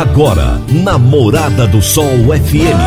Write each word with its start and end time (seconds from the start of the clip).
Agora, 0.00 0.58
na 0.82 0.96
Morada 0.96 1.66
do 1.66 1.82
Sol 1.82 2.08
FM. 2.32 2.80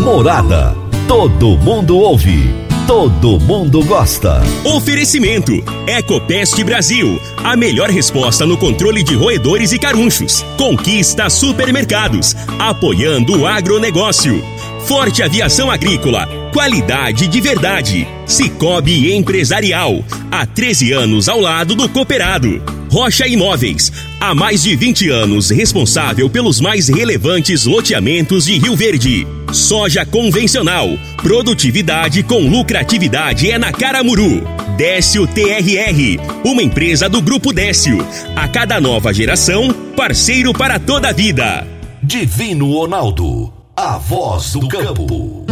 Morada. 0.00 0.76
Todo 1.08 1.58
mundo 1.58 1.98
ouve. 1.98 2.54
Todo 2.86 3.40
mundo 3.40 3.84
gosta. 3.84 4.40
Oferecimento: 4.64 5.52
Ecopest 5.88 6.62
Brasil. 6.62 7.20
A 7.42 7.56
melhor 7.56 7.90
resposta 7.90 8.46
no 8.46 8.56
controle 8.56 9.02
de 9.02 9.16
roedores 9.16 9.72
e 9.72 9.78
carunchos. 9.80 10.44
Conquista 10.56 11.28
supermercados. 11.28 12.36
Apoiando 12.56 13.40
o 13.40 13.44
agronegócio. 13.44 14.40
Forte 14.86 15.20
Aviação 15.20 15.68
Agrícola. 15.68 16.28
Qualidade 16.52 17.26
de 17.26 17.40
verdade. 17.40 18.06
Cicobi 18.24 19.12
Empresarial. 19.16 20.04
Há 20.30 20.46
13 20.46 20.92
anos 20.92 21.28
ao 21.28 21.40
lado 21.40 21.74
do 21.74 21.88
cooperado. 21.88 22.62
Rocha 22.88 23.26
Imóveis. 23.26 23.90
Há 24.18 24.34
mais 24.34 24.62
de 24.62 24.74
20 24.74 25.10
anos 25.10 25.50
responsável 25.50 26.28
pelos 26.30 26.58
mais 26.58 26.88
relevantes 26.88 27.66
loteamentos 27.66 28.46
de 28.46 28.58
Rio 28.58 28.74
Verde. 28.74 29.26
Soja 29.52 30.06
convencional. 30.06 30.88
Produtividade 31.18 32.22
com 32.22 32.48
lucratividade 32.48 33.50
é 33.50 33.58
na 33.58 33.72
Caramuru. 33.72 34.42
Décio 34.76 35.26
TRR. 35.26 36.18
Uma 36.44 36.62
empresa 36.62 37.10
do 37.10 37.20
Grupo 37.20 37.52
Décio. 37.52 37.98
A 38.34 38.48
cada 38.48 38.80
nova 38.80 39.12
geração, 39.12 39.70
parceiro 39.94 40.52
para 40.54 40.78
toda 40.78 41.10
a 41.10 41.12
vida. 41.12 41.66
Divino 42.02 42.72
Ronaldo. 42.72 43.52
A 43.76 43.98
voz 43.98 44.52
do 44.52 44.66
campo. 44.66 45.44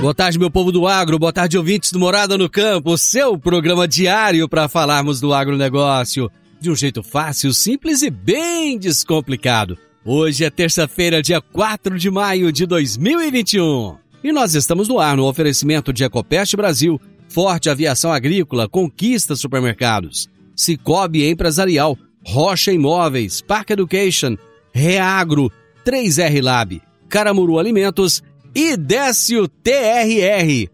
Boa 0.00 0.14
tarde, 0.14 0.38
meu 0.38 0.50
povo 0.50 0.72
do 0.72 0.86
agro, 0.86 1.18
boa 1.18 1.32
tarde, 1.32 1.58
ouvintes 1.58 1.92
do 1.92 1.98
Morada 1.98 2.38
no 2.38 2.48
Campo, 2.48 2.96
seu 2.96 3.38
programa 3.38 3.86
diário 3.86 4.48
para 4.48 4.66
falarmos 4.66 5.20
do 5.20 5.34
agronegócio 5.34 6.30
de 6.58 6.70
um 6.70 6.74
jeito 6.74 7.02
fácil, 7.02 7.52
simples 7.52 8.00
e 8.00 8.08
bem 8.08 8.78
descomplicado. 8.78 9.76
Hoje 10.02 10.42
é 10.42 10.48
terça-feira, 10.48 11.20
dia 11.20 11.38
4 11.42 11.98
de 11.98 12.10
maio 12.10 12.50
de 12.50 12.64
2021. 12.64 13.98
E 14.24 14.32
nós 14.32 14.54
estamos 14.54 14.88
no 14.88 14.98
ar 14.98 15.18
no 15.18 15.26
oferecimento 15.26 15.92
de 15.92 16.02
Ecopest 16.02 16.56
Brasil, 16.56 16.98
Forte 17.28 17.68
Aviação 17.68 18.10
Agrícola, 18.10 18.66
Conquista 18.66 19.36
Supermercados, 19.36 20.30
Cicobi 20.56 21.28
Empresarial, 21.28 21.98
Rocha 22.24 22.72
Imóveis, 22.72 23.42
Park 23.42 23.68
Education, 23.70 24.38
Reagro, 24.72 25.52
3R 25.84 26.42
Lab, 26.42 26.80
Caramuru 27.06 27.58
Alimentos 27.58 28.22
e 28.54 28.76
Décio 28.76 29.46
TRR. 29.46 30.68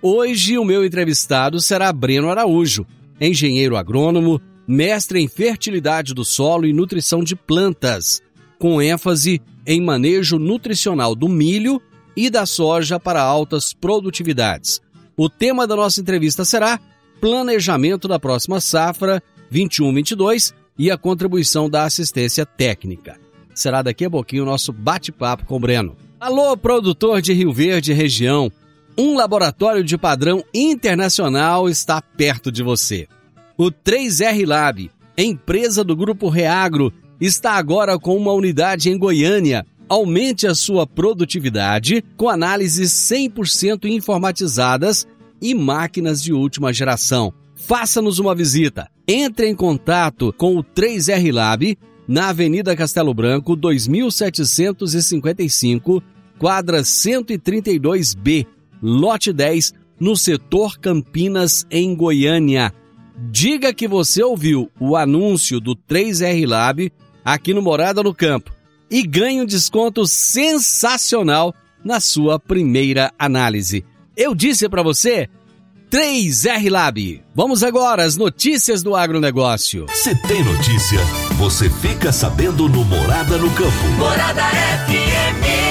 Hoje 0.00 0.58
o 0.58 0.64
meu 0.64 0.84
entrevistado 0.84 1.60
será 1.60 1.92
Breno 1.92 2.28
Araújo, 2.28 2.86
engenheiro 3.20 3.76
agrônomo, 3.76 4.40
mestre 4.66 5.20
em 5.20 5.28
fertilidade 5.28 6.12
do 6.14 6.24
solo 6.24 6.66
e 6.66 6.72
nutrição 6.72 7.22
de 7.22 7.34
plantas, 7.34 8.20
com 8.58 8.82
ênfase 8.82 9.40
em 9.66 9.80
manejo 9.80 10.38
nutricional 10.38 11.14
do 11.14 11.28
milho 11.28 11.80
e 12.16 12.28
da 12.28 12.44
soja 12.44 12.98
para 13.00 13.22
altas 13.22 13.72
produtividades. 13.72 14.80
O 15.16 15.28
tema 15.28 15.66
da 15.66 15.76
nossa 15.76 16.00
entrevista 16.00 16.44
será 16.44 16.80
Planejamento 17.20 18.08
da 18.08 18.18
próxima 18.18 18.60
safra 18.60 19.22
21-22 19.52 20.52
e 20.76 20.90
a 20.90 20.98
contribuição 20.98 21.70
da 21.70 21.84
assistência 21.84 22.44
técnica. 22.44 23.16
Será 23.54 23.82
daqui 23.82 24.04
a 24.04 24.10
pouquinho 24.10 24.42
o 24.42 24.46
nosso 24.46 24.72
bate-papo 24.72 25.46
com 25.46 25.56
o 25.56 25.60
Breno. 25.60 25.96
Alô, 26.22 26.56
produtor 26.56 27.20
de 27.20 27.32
Rio 27.32 27.52
Verde 27.52 27.92
região. 27.92 28.48
Um 28.96 29.16
laboratório 29.16 29.82
de 29.82 29.98
padrão 29.98 30.44
internacional 30.54 31.68
está 31.68 32.00
perto 32.00 32.52
de 32.52 32.62
você. 32.62 33.08
O 33.58 33.72
3R 33.72 34.46
Lab, 34.46 34.88
empresa 35.18 35.82
do 35.82 35.96
Grupo 35.96 36.28
Reagro, 36.28 36.92
está 37.20 37.54
agora 37.54 37.98
com 37.98 38.16
uma 38.16 38.32
unidade 38.32 38.88
em 38.88 38.96
Goiânia. 38.96 39.66
Aumente 39.88 40.46
a 40.46 40.54
sua 40.54 40.86
produtividade 40.86 42.04
com 42.16 42.28
análises 42.28 42.92
100% 42.92 43.86
informatizadas 43.86 45.08
e 45.40 45.56
máquinas 45.56 46.22
de 46.22 46.32
última 46.32 46.72
geração. 46.72 47.34
Faça-nos 47.56 48.20
uma 48.20 48.32
visita. 48.32 48.88
Entre 49.08 49.48
em 49.48 49.56
contato 49.56 50.32
com 50.38 50.56
o 50.56 50.62
3R 50.62 51.34
Lab 51.34 51.76
na 52.06 52.28
Avenida 52.28 52.76
Castelo 52.76 53.12
Branco, 53.12 53.56
2755, 53.56 56.00
quadra 56.42 56.82
132B, 56.82 58.44
lote 58.82 59.32
10, 59.32 59.74
no 60.00 60.16
setor 60.16 60.76
Campinas, 60.76 61.64
em 61.70 61.94
Goiânia. 61.94 62.74
Diga 63.30 63.72
que 63.72 63.86
você 63.86 64.24
ouviu 64.24 64.68
o 64.80 64.96
anúncio 64.96 65.60
do 65.60 65.76
3R 65.76 66.44
Lab 66.44 66.92
aqui 67.24 67.54
no 67.54 67.62
Morada 67.62 68.02
no 68.02 68.12
Campo 68.12 68.50
e 68.90 69.04
ganhe 69.04 69.40
um 69.40 69.46
desconto 69.46 70.04
sensacional 70.04 71.54
na 71.84 72.00
sua 72.00 72.40
primeira 72.40 73.12
análise. 73.16 73.84
Eu 74.16 74.34
disse 74.34 74.68
para 74.68 74.82
você 74.82 75.28
3R 75.92 76.68
Lab. 76.68 77.22
Vamos 77.36 77.62
agora 77.62 78.02
às 78.02 78.16
notícias 78.16 78.82
do 78.82 78.96
agronegócio. 78.96 79.86
Se 79.92 80.12
tem 80.22 80.42
notícia, 80.42 80.98
você 81.38 81.70
fica 81.70 82.10
sabendo 82.10 82.68
no 82.68 82.84
Morada 82.84 83.38
no 83.38 83.48
Campo. 83.52 83.86
Morada 83.96 84.42
FM. 84.88 85.61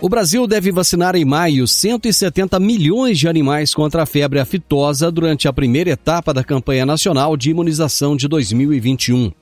O 0.00 0.08
Brasil 0.08 0.46
deve 0.46 0.70
vacinar 0.70 1.16
em 1.16 1.24
maio 1.24 1.66
170 1.66 2.60
milhões 2.60 3.18
de 3.18 3.26
animais 3.26 3.74
contra 3.74 4.04
a 4.04 4.06
febre 4.06 4.38
aftosa 4.38 5.10
durante 5.10 5.48
a 5.48 5.52
primeira 5.52 5.90
etapa 5.90 6.32
da 6.32 6.44
campanha 6.44 6.86
nacional 6.86 7.36
de 7.36 7.50
imunização 7.50 8.16
de 8.16 8.28
2021. 8.28 9.32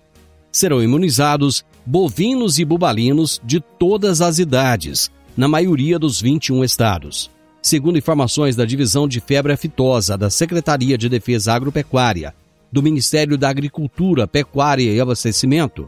Serão 0.51 0.83
imunizados 0.83 1.63
bovinos 1.85 2.59
e 2.59 2.65
bubalinos 2.65 3.39
de 3.45 3.61
todas 3.61 4.23
as 4.23 4.39
idades, 4.39 5.11
na 5.37 5.47
maioria 5.47 5.99
dos 5.99 6.23
21 6.23 6.65
estados. 6.65 7.31
Segundo 7.61 7.99
informações 7.99 8.57
da 8.57 8.65
Divisão 8.65 9.07
de 9.07 9.21
Febre 9.21 9.53
Aftosa 9.53 10.17
da 10.17 10.31
Secretaria 10.31 10.97
de 10.97 11.11
Defesa 11.11 11.53
Agropecuária, 11.53 12.35
do 12.73 12.83
Ministério 12.83 13.37
da 13.37 13.51
Agricultura, 13.51 14.27
Pecuária 14.27 14.91
e 14.91 14.99
Abastecimento, 14.99 15.87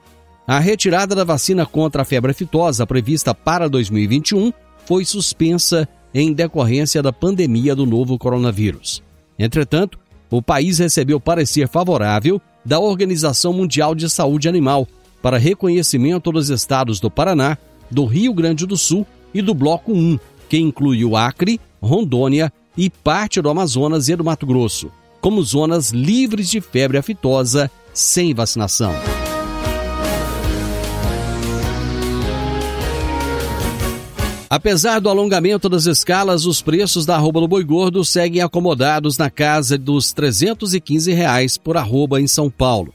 a 0.48 0.58
retirada 0.58 1.14
da 1.14 1.24
vacina 1.24 1.66
contra 1.66 2.00
a 2.00 2.04
febre 2.06 2.30
aftosa 2.30 2.86
prevista 2.86 3.34
para 3.34 3.68
2021 3.68 4.50
foi 4.86 5.04
suspensa 5.04 5.86
em 6.14 6.32
decorrência 6.32 7.02
da 7.02 7.12
pandemia 7.12 7.76
do 7.76 7.84
novo 7.84 8.16
coronavírus. 8.16 9.02
Entretanto, 9.38 9.98
o 10.30 10.40
país 10.40 10.78
recebeu 10.78 11.20
parecer 11.20 11.68
favorável 11.68 12.40
da 12.64 12.80
Organização 12.80 13.52
Mundial 13.52 13.94
de 13.94 14.08
Saúde 14.08 14.48
Animal 14.48 14.88
para 15.20 15.36
reconhecimento 15.36 16.32
dos 16.32 16.48
estados 16.48 16.98
do 16.98 17.10
Paraná, 17.10 17.58
do 17.90 18.06
Rio 18.06 18.32
Grande 18.32 18.66
do 18.66 18.76
Sul 18.76 19.06
e 19.34 19.42
do 19.42 19.52
Bloco 19.52 19.92
1, 19.92 20.18
que 20.48 20.56
inclui 20.56 21.04
o 21.04 21.14
Acre, 21.14 21.60
Rondônia 21.78 22.50
e 22.74 22.88
parte 22.88 23.42
do 23.42 23.50
Amazonas 23.50 24.08
e 24.08 24.16
do 24.16 24.24
Mato 24.24 24.46
Grosso, 24.46 24.90
como 25.20 25.42
zonas 25.42 25.90
livres 25.90 26.48
de 26.48 26.62
febre 26.62 26.96
aftosa 26.96 27.70
sem 27.92 28.32
vacinação. 28.32 28.94
Apesar 34.50 34.98
do 34.98 35.10
alongamento 35.10 35.68
das 35.68 35.84
escalas, 35.84 36.46
os 36.46 36.62
preços 36.62 37.04
da 37.04 37.16
arroba 37.16 37.40
do 37.40 37.48
boi 37.48 37.62
gordo 37.62 38.02
seguem 38.02 38.40
acomodados 38.40 39.18
na 39.18 39.28
casa 39.28 39.76
dos 39.76 40.10
315 40.14 41.12
reais 41.12 41.58
por 41.58 41.76
arroba 41.76 42.18
em 42.18 42.26
São 42.26 42.48
Paulo. 42.48 42.94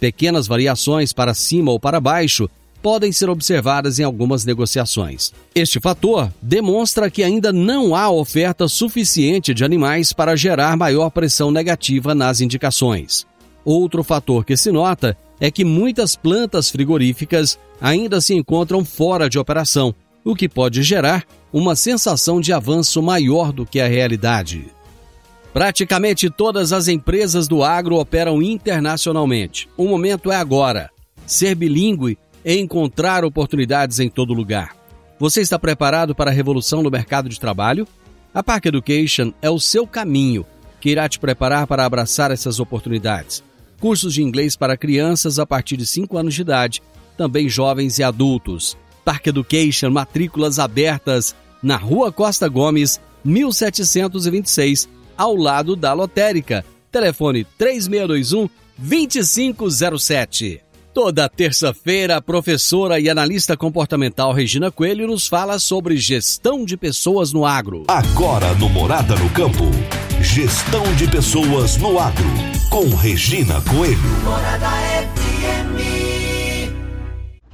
Pequenas 0.00 0.46
variações 0.46 1.12
para 1.12 1.34
cima 1.34 1.70
ou 1.70 1.78
para 1.78 2.00
baixo 2.00 2.48
podem 2.82 3.12
ser 3.12 3.28
observadas 3.28 3.98
em 3.98 4.04
algumas 4.04 4.46
negociações. 4.46 5.34
Este 5.54 5.78
fator 5.80 6.32
demonstra 6.40 7.10
que 7.10 7.22
ainda 7.22 7.52
não 7.52 7.94
há 7.94 8.08
oferta 8.08 8.66
suficiente 8.66 9.52
de 9.52 9.64
animais 9.64 10.14
para 10.14 10.36
gerar 10.36 10.78
maior 10.78 11.10
pressão 11.10 11.50
negativa 11.50 12.14
nas 12.14 12.40
indicações. 12.40 13.26
Outro 13.64 14.02
fator 14.02 14.46
que 14.46 14.56
se 14.56 14.72
nota 14.72 15.16
é 15.38 15.50
que 15.50 15.64
muitas 15.64 16.16
plantas 16.16 16.70
frigoríficas 16.70 17.58
ainda 17.80 18.18
se 18.22 18.32
encontram 18.32 18.82
fora 18.82 19.28
de 19.28 19.38
operação 19.38 19.94
o 20.26 20.34
que 20.34 20.48
pode 20.48 20.82
gerar 20.82 21.24
uma 21.52 21.76
sensação 21.76 22.40
de 22.40 22.52
avanço 22.52 23.00
maior 23.00 23.52
do 23.52 23.64
que 23.64 23.78
a 23.78 23.86
realidade. 23.86 24.66
Praticamente 25.52 26.28
todas 26.28 26.72
as 26.72 26.88
empresas 26.88 27.46
do 27.46 27.62
agro 27.62 27.96
operam 27.96 28.42
internacionalmente. 28.42 29.68
O 29.76 29.86
momento 29.86 30.32
é 30.32 30.36
agora. 30.36 30.90
Ser 31.24 31.54
bilíngue 31.54 32.18
é 32.44 32.56
encontrar 32.56 33.24
oportunidades 33.24 34.00
em 34.00 34.10
todo 34.10 34.34
lugar. 34.34 34.76
Você 35.16 35.40
está 35.40 35.60
preparado 35.60 36.12
para 36.12 36.28
a 36.28 36.34
revolução 36.34 36.82
no 36.82 36.90
mercado 36.90 37.28
de 37.28 37.38
trabalho? 37.38 37.86
A 38.34 38.42
Park 38.42 38.66
Education 38.66 39.32
é 39.40 39.48
o 39.48 39.60
seu 39.60 39.86
caminho 39.86 40.44
que 40.80 40.90
irá 40.90 41.08
te 41.08 41.20
preparar 41.20 41.68
para 41.68 41.84
abraçar 41.84 42.32
essas 42.32 42.58
oportunidades. 42.58 43.44
Cursos 43.80 44.12
de 44.12 44.24
inglês 44.24 44.56
para 44.56 44.76
crianças 44.76 45.38
a 45.38 45.46
partir 45.46 45.76
de 45.76 45.86
5 45.86 46.18
anos 46.18 46.34
de 46.34 46.42
idade, 46.42 46.82
também 47.16 47.48
jovens 47.48 48.00
e 48.00 48.02
adultos 48.02 48.76
Park 49.06 49.28
Education, 49.28 49.88
matrículas 49.88 50.58
abertas 50.58 51.32
na 51.62 51.76
Rua 51.76 52.10
Costa 52.10 52.48
Gomes, 52.48 53.00
1726, 53.24 54.88
ao 55.16 55.36
lado 55.36 55.76
da 55.76 55.92
lotérica. 55.92 56.64
Telefone 56.90 57.46
3621 57.56 58.50
2507. 58.76 60.60
Toda 60.92 61.28
terça-feira, 61.28 62.16
a 62.16 62.22
professora 62.22 62.98
e 62.98 63.08
analista 63.08 63.56
comportamental 63.56 64.32
Regina 64.32 64.72
Coelho 64.72 65.06
nos 65.06 65.28
fala 65.28 65.60
sobre 65.60 65.96
gestão 65.98 66.64
de 66.64 66.76
pessoas 66.76 67.32
no 67.32 67.46
agro. 67.46 67.84
Agora 67.86 68.54
no 68.54 68.68
Morada 68.68 69.14
no 69.14 69.30
Campo, 69.30 69.70
gestão 70.20 70.82
de 70.96 71.06
pessoas 71.06 71.76
no 71.76 72.00
agro, 72.00 72.28
com 72.70 72.88
Regina 72.96 73.60
Coelho. 73.60 74.24
Morada 74.24 74.66
FM. 74.66 75.25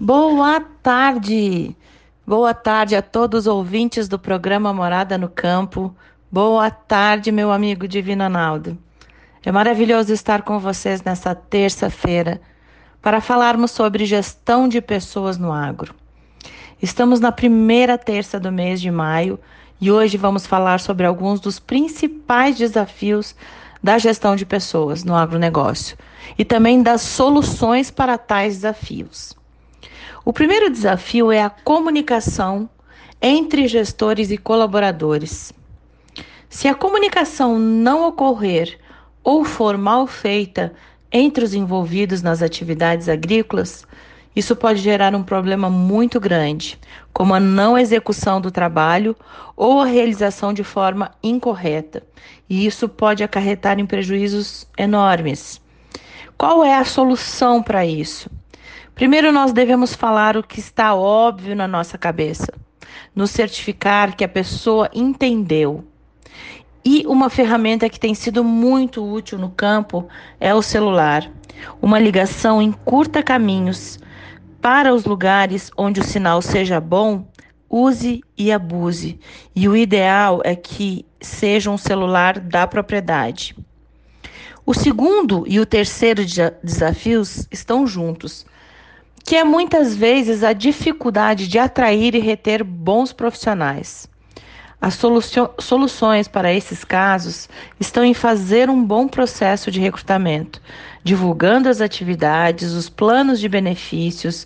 Boa 0.05 0.59
tarde! 0.59 1.77
Boa 2.27 2.53
tarde 2.53 2.97
a 2.97 3.01
todos 3.01 3.43
os 3.43 3.47
ouvintes 3.47 4.09
do 4.09 4.19
programa 4.19 4.73
Morada 4.73 5.17
no 5.17 5.29
Campo. 5.29 5.95
Boa 6.29 6.73
tarde, 6.73 7.31
meu 7.31 7.53
amigo 7.53 7.87
Divino 7.87 8.25
Analdo. 8.25 8.77
É 9.47 9.53
maravilhoso 9.53 10.13
estar 10.13 10.43
com 10.43 10.59
vocês 10.59 11.05
nesta 11.05 11.37
terça-feira 11.37 12.41
para 13.01 13.21
falarmos 13.21 13.71
sobre 13.71 14.05
gestão 14.05 14.67
de 14.67 14.81
pessoas 14.81 15.39
no 15.39 15.53
agro. 15.53 15.95
Estamos 16.83 17.21
na 17.21 17.31
primeira 17.31 17.97
terça 17.97 18.41
do 18.41 18.51
mês 18.51 18.81
de 18.81 18.91
maio 18.91 19.39
e 19.81 19.93
hoje 19.93 20.17
vamos 20.17 20.45
falar 20.45 20.81
sobre 20.81 21.07
alguns 21.07 21.39
dos 21.39 21.61
principais 21.61 22.59
desafios 22.59 23.37
da 23.81 23.99
gestão 23.99 24.35
de 24.35 24.45
pessoas 24.45 25.05
no 25.05 25.15
agronegócio 25.15 25.97
e 26.37 26.45
também 26.45 26.83
das 26.83 27.03
soluções 27.03 27.89
para 27.89 28.19
tais 28.19 28.57
desafios. 28.57 29.41
O 30.25 30.33
primeiro 30.33 30.71
desafio 30.71 31.33
é 31.33 31.43
a 31.43 31.51
comunicação 31.51 32.71
entre 33.21 33.67
gestores 33.67 34.31
e 34.31 34.39
colaboradores. 34.39 35.53
Se 36.49 36.69
a 36.69 36.75
comunicação 36.77 37.59
não 37.59 38.07
ocorrer 38.07 38.79
ou 39.25 39.45
for 39.45 39.77
mal 39.77 40.07
feita 40.07 40.73
entre 41.11 41.45
os 41.45 41.55
envolvidos 41.55 42.23
nas 42.23 42.41
atividades 42.41 43.09
agrícolas, 43.09 43.85
isso 44.35 44.55
pode 44.55 44.81
gerar 44.81 45.13
um 45.13 45.25
problema 45.25 45.69
muito 45.69 46.21
grande, 46.21 46.79
como 47.13 47.35
a 47.35 47.41
não 47.41 47.77
execução 47.77 48.41
do 48.41 48.51
trabalho 48.51 49.17
ou 49.57 49.81
a 49.81 49.87
realização 49.87 50.53
de 50.53 50.63
forma 50.63 51.11
incorreta, 51.21 52.01
e 52.49 52.65
isso 52.65 52.89
pode 52.89 53.25
acarretar 53.25 53.81
em 53.81 53.87
prejuízos 53.87 54.69
enormes. 54.79 55.61
Qual 56.39 56.65
é 56.65 56.77
a 56.77 56.85
solução 56.85 57.61
para 57.61 57.85
isso? 57.85 58.31
Primeiro, 58.95 59.33
nós 59.33 59.53
devemos 59.53 59.95
falar 59.95 60.37
o 60.37 60.43
que 60.43 60.61
está 60.61 60.95
óbvio 60.95 61.57
na 61.57 61.67
nossa 61.67 61.97
cabeça, 61.97 62.53
nos 63.15 63.31
certificar 63.31 64.17
que 64.17 64.25
a 64.25 64.29
pessoa 64.29 64.91
entendeu 64.93 65.85
e 66.85 67.07
uma 67.07 67.31
ferramenta 67.31 67.89
que 67.89 68.01
tem 68.01 68.13
sido 68.13 68.43
muito 68.43 69.05
útil 69.05 69.39
no 69.39 69.51
campo 69.51 70.09
é 70.41 70.53
o 70.53 70.63
celular. 70.63 71.31
Uma 71.81 71.99
ligação 71.99 72.61
em 72.61 72.73
curta 72.73 73.23
caminhos 73.23 74.01
para 74.61 74.93
os 74.93 75.05
lugares 75.05 75.71
onde 75.77 76.01
o 76.01 76.05
sinal 76.05 76.43
seja 76.43 76.81
bom, 76.81 77.25
use 77.71 78.21
e 78.37 78.51
abuse. 78.51 79.19
E 79.55 79.69
o 79.69 79.77
ideal 79.77 80.41
é 80.45 80.57
que 80.57 81.07
seja 81.21 81.71
um 81.71 81.79
celular 81.79 82.41
da 82.41 82.67
propriedade. 82.67 83.55
O 84.67 84.75
segundo 84.75 85.45
e 85.47 85.61
o 85.61 85.67
terceiro 85.67 86.23
desafios 86.65 87.47
estão 87.51 87.87
juntos, 87.87 88.45
que 89.25 89.37
é 89.37 89.45
muitas 89.45 89.95
vezes 89.95 90.43
a 90.43 90.53
dificuldade 90.53 91.47
de 91.49 91.59
atrair 91.59 92.15
e 92.15 92.19
reter 92.19 92.65
bons 92.65 93.13
profissionais. 93.13 94.11
As 94.81 94.99
soluções 95.61 96.27
para 96.27 96.53
esses 96.53 96.83
casos 96.83 97.49
estão 97.79 98.05
em 98.05 98.15
fazer 98.15 98.69
um 98.69 98.85
bom 98.85 99.07
processo 99.07 99.71
de 99.71 99.79
recrutamento, 99.81 100.61
divulgando 101.05 101.69
as 101.69 101.81
atividades, 101.81 102.73
os 102.73 102.89
planos 102.89 103.39
de 103.39 103.49
benefícios 103.49 104.45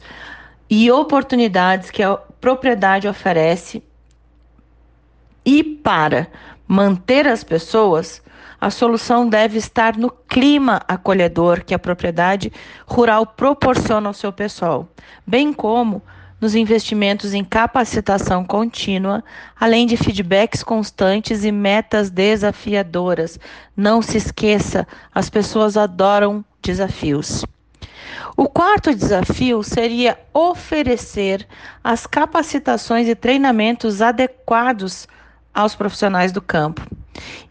e 0.69 0.90
oportunidades 0.90 1.90
que 1.90 2.02
a 2.02 2.17
propriedade 2.38 3.08
oferece. 3.08 3.82
E 5.43 5.64
para 5.64 6.26
manter 6.69 7.26
as 7.26 7.43
pessoas, 7.43 8.20
a 8.67 8.71
solução 8.71 9.29
deve 9.29 9.59
estar 9.59 9.97
no 9.97 10.11
clima 10.11 10.83
acolhedor 10.89 11.63
que 11.65 11.73
a 11.73 11.79
propriedade 11.79 12.53
rural 12.85 13.25
proporciona 13.25 14.09
ao 14.09 14.13
seu 14.13 14.33
pessoal, 14.33 14.89
bem 15.25 15.53
como 15.53 16.03
nos 16.41 16.57
investimentos 16.57 17.33
em 17.33 17.45
capacitação 17.45 18.45
contínua, 18.45 19.23
além 19.59 19.87
de 19.87 19.97
feedbacks 19.97 20.65
constantes 20.65 21.45
e 21.45 21.53
metas 21.53 22.11
desafiadoras. 22.11 23.39
Não 23.77 24.03
se 24.03 24.17
esqueça, 24.17 24.85
as 25.15 25.31
pessoas 25.31 25.77
adoram 25.77 26.45
desafios. 26.61 27.45
O 28.37 28.49
quarto 28.49 28.93
desafio 28.93 29.63
seria 29.63 30.19
oferecer 30.35 31.47
as 31.85 32.05
capacitações 32.05 33.07
e 33.07 33.15
treinamentos 33.15 34.03
adequados 34.03 35.07
aos 35.55 35.77
profissionais 35.77 36.33
do 36.33 36.43
campo. 36.43 36.83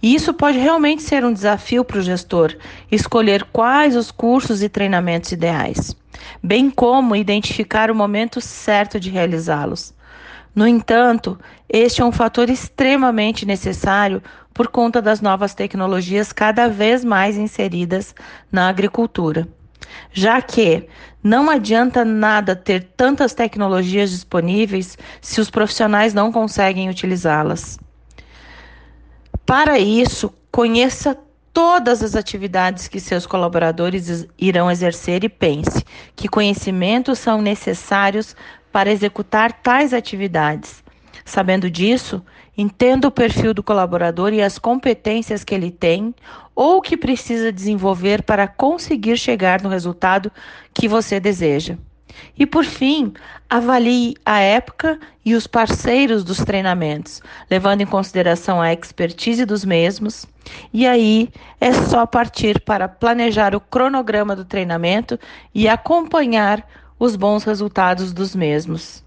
E 0.01 0.15
isso 0.15 0.33
pode 0.33 0.57
realmente 0.57 1.03
ser 1.03 1.25
um 1.25 1.33
desafio 1.33 1.83
para 1.83 1.99
o 1.99 2.01
gestor, 2.01 2.55
escolher 2.91 3.43
quais 3.51 3.95
os 3.95 4.11
cursos 4.11 4.61
e 4.61 4.69
treinamentos 4.69 5.31
ideais 5.31 5.95
bem 6.41 6.69
como 6.69 7.15
identificar 7.15 7.89
o 7.89 7.95
momento 7.95 8.39
certo 8.41 8.99
de 8.99 9.09
realizá-los. 9.09 9.93
No 10.53 10.67
entanto, 10.67 11.37
este 11.67 12.01
é 12.01 12.05
um 12.05 12.11
fator 12.11 12.49
extremamente 12.49 13.45
necessário 13.45 14.21
por 14.53 14.69
conta 14.69 15.01
das 15.01 15.19
novas 15.19 15.53
tecnologias 15.53 16.31
cada 16.31 16.69
vez 16.69 17.03
mais 17.03 17.37
inseridas 17.37 18.15
na 18.51 18.69
agricultura. 18.69 19.47
Já 20.13 20.41
que 20.41 20.87
não 21.21 21.49
adianta 21.49 22.05
nada 22.05 22.55
ter 22.55 22.83
tantas 22.95 23.33
tecnologias 23.33 24.11
disponíveis 24.11 24.97
se 25.21 25.41
os 25.41 25.49
profissionais 25.49 26.13
não 26.13 26.31
conseguem 26.31 26.89
utilizá-las. 26.89 27.77
Para 29.45 29.77
isso, 29.77 30.33
conheça 30.51 31.15
todas 31.53 32.01
as 32.01 32.15
atividades 32.15 32.87
que 32.87 32.99
seus 32.99 33.27
colaboradores 33.27 34.27
irão 34.39 34.71
exercer 34.71 35.23
e 35.23 35.29
pense 35.29 35.85
que 36.15 36.27
conhecimentos 36.27 37.19
são 37.19 37.41
necessários 37.41 38.35
para 38.71 38.91
executar 38.91 39.53
tais 39.53 39.93
atividades. 39.93 40.83
Sabendo 41.23 41.69
disso, 41.69 42.23
entenda 42.57 43.07
o 43.07 43.11
perfil 43.11 43.53
do 43.53 43.63
colaborador 43.63 44.33
e 44.33 44.41
as 44.41 44.57
competências 44.57 45.43
que 45.43 45.53
ele 45.53 45.71
tem 45.71 46.13
ou 46.55 46.81
que 46.81 46.97
precisa 46.97 47.51
desenvolver 47.51 48.23
para 48.23 48.47
conseguir 48.47 49.17
chegar 49.17 49.61
no 49.61 49.69
resultado 49.69 50.31
que 50.73 50.87
você 50.87 51.19
deseja. 51.19 51.77
E 52.37 52.45
por 52.45 52.65
fim, 52.65 53.13
avalie 53.49 54.15
a 54.25 54.39
época 54.39 54.99
e 55.23 55.33
os 55.33 55.47
parceiros 55.47 56.23
dos 56.23 56.37
treinamentos, 56.37 57.21
levando 57.49 57.81
em 57.81 57.85
consideração 57.85 58.61
a 58.61 58.73
expertise 58.73 59.45
dos 59.45 59.65
mesmos. 59.65 60.25
E 60.73 60.85
aí 60.85 61.29
é 61.59 61.71
só 61.73 62.05
partir 62.05 62.61
para 62.61 62.87
planejar 62.87 63.55
o 63.55 63.59
cronograma 63.59 64.35
do 64.35 64.45
treinamento 64.45 65.19
e 65.53 65.67
acompanhar 65.67 66.67
os 66.99 67.15
bons 67.15 67.43
resultados 67.43 68.13
dos 68.13 68.35
mesmos. 68.35 69.03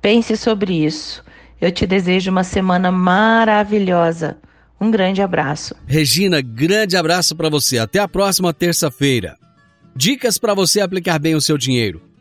Pense 0.00 0.36
sobre 0.36 0.84
isso. 0.84 1.24
Eu 1.60 1.70
te 1.70 1.86
desejo 1.86 2.30
uma 2.30 2.44
semana 2.44 2.90
maravilhosa. 2.90 4.38
Um 4.80 4.90
grande 4.90 5.20
abraço. 5.20 5.74
Regina, 5.86 6.40
grande 6.40 6.96
abraço 6.96 7.36
para 7.36 7.50
você. 7.50 7.78
Até 7.78 7.98
a 7.98 8.08
próxima 8.08 8.52
terça-feira. 8.54 9.36
Dicas 9.94 10.38
para 10.38 10.54
você 10.54 10.80
aplicar 10.80 11.18
bem 11.18 11.34
o 11.34 11.40
seu 11.40 11.58
dinheiro. 11.58 12.09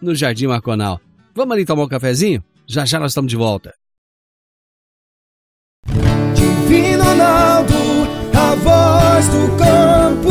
no 0.00 0.14
Jardim 0.14 0.46
Marconal. 0.46 1.00
Vamos 1.34 1.54
ali 1.54 1.64
tomar 1.64 1.84
um 1.84 1.88
cafezinho? 1.88 2.42
Já 2.66 2.84
já 2.84 2.98
nós 2.98 3.12
estamos 3.12 3.30
de 3.30 3.36
volta. 3.36 3.74
Divino 6.34 7.04
Ronaldo, 7.04 7.74
a 8.34 8.54
voz 8.56 9.28
do 9.28 9.56
campo. 9.56 10.28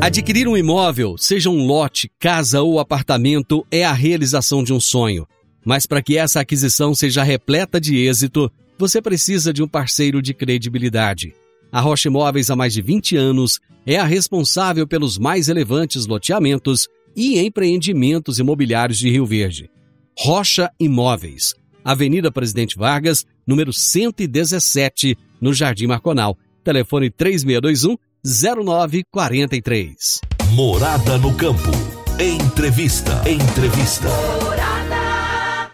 Adquirir 0.00 0.46
um 0.46 0.56
imóvel, 0.56 1.16
seja 1.16 1.48
um 1.48 1.66
lote, 1.66 2.10
casa 2.18 2.60
ou 2.60 2.78
apartamento, 2.78 3.66
é 3.70 3.84
a 3.84 3.92
realização 3.92 4.62
de 4.62 4.72
um 4.72 4.78
sonho. 4.78 5.26
Mas 5.64 5.86
para 5.86 6.02
que 6.02 6.18
essa 6.18 6.40
aquisição 6.40 6.94
seja 6.94 7.22
repleta 7.22 7.80
de 7.80 7.96
êxito, 7.96 8.52
você 8.78 9.00
precisa 9.00 9.52
de 9.52 9.62
um 9.62 9.68
parceiro 9.68 10.20
de 10.20 10.34
credibilidade. 10.34 11.34
A 11.72 11.80
Rocha 11.80 12.08
Imóveis 12.08 12.50
há 12.50 12.56
mais 12.56 12.74
de 12.74 12.82
20 12.82 13.16
anos 13.16 13.58
é 13.86 13.96
a 13.96 14.04
responsável 14.04 14.86
pelos 14.86 15.18
mais 15.18 15.48
relevantes 15.48 16.06
loteamentos 16.06 16.86
e 17.16 17.38
empreendimentos 17.38 18.38
imobiliários 18.38 18.98
de 18.98 19.10
Rio 19.10 19.26
Verde. 19.26 19.70
Rocha 20.18 20.70
Imóveis, 20.78 21.54
Avenida 21.84 22.30
Presidente 22.30 22.76
Vargas, 22.78 23.26
número 23.46 23.72
117, 23.72 25.16
no 25.40 25.52
Jardim 25.52 25.86
Marconal. 25.86 26.36
Telefone 26.62 27.10
3621 27.10 27.98
0943. 28.24 30.20
Morada 30.52 31.18
no 31.18 31.34
campo. 31.34 31.70
Entrevista. 32.18 33.22
Entrevista. 33.28 34.08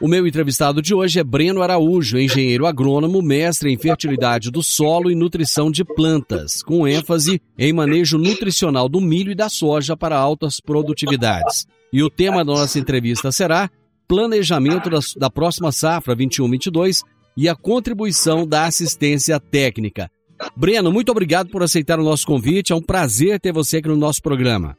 O 0.00 0.09
meu 0.09 0.26
entrevistado 0.26 0.80
de 0.80 0.95
hoje 0.95 1.21
é 1.21 1.25
Breno 1.25 1.61
Araújo, 1.61 2.19
engenheiro 2.19 2.64
agrônomo, 2.64 3.21
mestre 3.21 3.71
em 3.71 3.76
fertilidade 3.76 4.50
do 4.50 4.62
solo 4.62 5.11
e 5.11 5.14
nutrição 5.14 5.71
de 5.71 5.85
plantas, 5.85 6.62
com 6.62 6.88
ênfase 6.88 7.38
em 7.59 7.71
manejo 7.71 8.16
nutricional 8.16 8.88
do 8.88 8.99
milho 8.99 9.30
e 9.30 9.35
da 9.35 9.50
soja 9.50 9.95
para 9.95 10.16
altas 10.16 10.59
produtividades. 10.59 11.66
E 11.92 12.02
o 12.02 12.09
tema 12.09 12.42
da 12.42 12.50
nossa 12.50 12.78
entrevista 12.78 13.30
será 13.30 13.69
planejamento 14.09 14.88
da, 14.88 15.00
da 15.19 15.28
próxima 15.28 15.71
safra 15.71 16.16
21-22 16.16 17.02
e 17.37 17.47
a 17.47 17.54
contribuição 17.54 18.47
da 18.47 18.64
assistência 18.64 19.38
técnica. 19.38 20.11
Breno, 20.57 20.90
muito 20.90 21.11
obrigado 21.11 21.50
por 21.50 21.62
aceitar 21.62 22.00
o 22.00 22.04
nosso 22.04 22.26
convite. 22.26 22.73
É 22.73 22.75
um 22.75 22.80
prazer 22.80 23.38
ter 23.38 23.52
você 23.52 23.76
aqui 23.76 23.88
no 23.88 23.97
nosso 23.97 24.23
programa. 24.23 24.78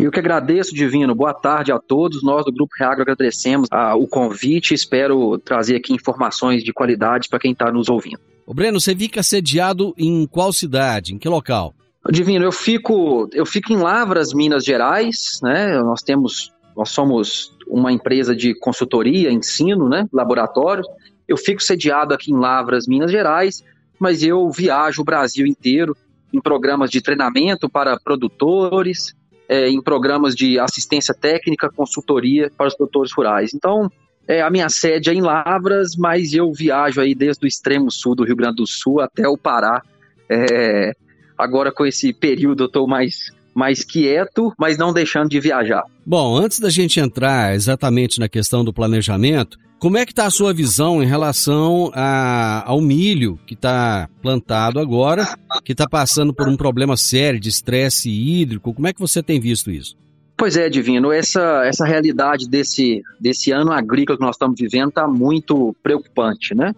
Eu 0.00 0.10
que 0.10 0.18
agradeço, 0.18 0.74
Divino. 0.74 1.14
Boa 1.14 1.34
tarde 1.34 1.70
a 1.70 1.78
todos. 1.78 2.22
Nós 2.22 2.44
do 2.44 2.52
Grupo 2.52 2.72
Reagro 2.78 3.02
agradecemos 3.02 3.68
ah, 3.70 3.94
o 3.94 4.06
convite. 4.06 4.72
Espero 4.72 5.38
trazer 5.38 5.76
aqui 5.76 5.92
informações 5.92 6.64
de 6.64 6.72
qualidade 6.72 7.28
para 7.28 7.38
quem 7.38 7.52
está 7.52 7.70
nos 7.70 7.88
ouvindo. 7.90 8.18
O 8.46 8.54
Breno, 8.54 8.80
você 8.80 8.96
fica 8.96 9.22
sediado 9.22 9.94
em 9.98 10.26
qual 10.26 10.52
cidade? 10.52 11.14
Em 11.14 11.18
que 11.18 11.28
local? 11.28 11.74
Divino, 12.10 12.44
eu 12.44 12.50
fico, 12.50 13.28
eu 13.34 13.44
fico 13.44 13.72
em 13.74 13.76
Lavras, 13.76 14.32
Minas 14.32 14.64
Gerais, 14.64 15.38
né? 15.42 15.78
Nós 15.82 16.00
temos, 16.00 16.50
nós 16.74 16.88
somos 16.88 17.54
uma 17.68 17.92
empresa 17.92 18.34
de 18.34 18.54
consultoria, 18.58 19.30
ensino, 19.30 19.86
né? 19.86 20.08
Laboratórios. 20.10 20.86
Eu 21.28 21.36
fico 21.36 21.62
sediado 21.62 22.14
aqui 22.14 22.32
em 22.32 22.38
Lavras, 22.38 22.86
Minas 22.88 23.12
Gerais, 23.12 23.62
mas 23.98 24.22
eu 24.22 24.50
viajo 24.50 25.02
o 25.02 25.04
Brasil 25.04 25.46
inteiro 25.46 25.94
em 26.32 26.40
programas 26.40 26.90
de 26.90 27.02
treinamento 27.02 27.68
para 27.68 28.00
produtores, 28.00 29.14
é, 29.50 29.68
em 29.68 29.82
programas 29.82 30.36
de 30.36 30.60
assistência 30.60 31.12
técnica, 31.12 31.68
consultoria 31.68 32.48
para 32.56 32.68
os 32.68 32.76
produtores 32.76 33.10
rurais. 33.12 33.52
Então, 33.52 33.90
é, 34.28 34.40
a 34.42 34.48
minha 34.48 34.68
sede 34.68 35.10
é 35.10 35.12
em 35.12 35.20
Lavras, 35.20 35.96
mas 35.96 36.32
eu 36.32 36.52
viajo 36.52 37.00
aí 37.00 37.16
desde 37.16 37.44
o 37.44 37.48
extremo 37.48 37.90
sul 37.90 38.14
do 38.14 38.22
Rio 38.22 38.36
Grande 38.36 38.58
do 38.58 38.66
Sul 38.66 39.00
até 39.00 39.26
o 39.26 39.36
Pará. 39.36 39.82
É, 40.28 40.92
agora 41.36 41.72
com 41.72 41.84
esse 41.84 42.12
período 42.12 42.62
eu 42.62 42.66
estou 42.68 42.86
mais 42.86 43.32
mais 43.60 43.84
quieto, 43.84 44.54
mas 44.58 44.78
não 44.78 44.90
deixando 44.90 45.28
de 45.28 45.38
viajar. 45.38 45.82
Bom, 46.06 46.34
antes 46.34 46.58
da 46.58 46.70
gente 46.70 46.98
entrar 46.98 47.54
exatamente 47.54 48.18
na 48.18 48.26
questão 48.26 48.64
do 48.64 48.72
planejamento, 48.72 49.58
como 49.78 49.98
é 49.98 50.06
que 50.06 50.12
está 50.12 50.24
a 50.24 50.30
sua 50.30 50.54
visão 50.54 51.02
em 51.02 51.06
relação 51.06 51.90
a, 51.94 52.64
ao 52.66 52.80
milho 52.80 53.38
que 53.46 53.52
está 53.52 54.08
plantado 54.22 54.80
agora, 54.80 55.26
que 55.62 55.72
está 55.72 55.86
passando 55.86 56.32
por 56.32 56.48
um 56.48 56.56
problema 56.56 56.96
sério 56.96 57.38
de 57.38 57.50
estresse 57.50 58.10
hídrico? 58.10 58.72
Como 58.72 58.88
é 58.88 58.94
que 58.94 59.00
você 59.00 59.22
tem 59.22 59.38
visto 59.38 59.70
isso? 59.70 59.94
Pois 60.38 60.56
é, 60.56 60.70
Divino, 60.70 61.12
essa, 61.12 61.66
essa 61.66 61.84
realidade 61.84 62.48
desse, 62.48 63.02
desse 63.20 63.52
ano 63.52 63.72
agrícola 63.72 64.16
que 64.16 64.24
nós 64.24 64.36
estamos 64.36 64.58
vivendo 64.58 64.88
está 64.88 65.06
muito 65.06 65.76
preocupante, 65.82 66.54
né? 66.54 66.72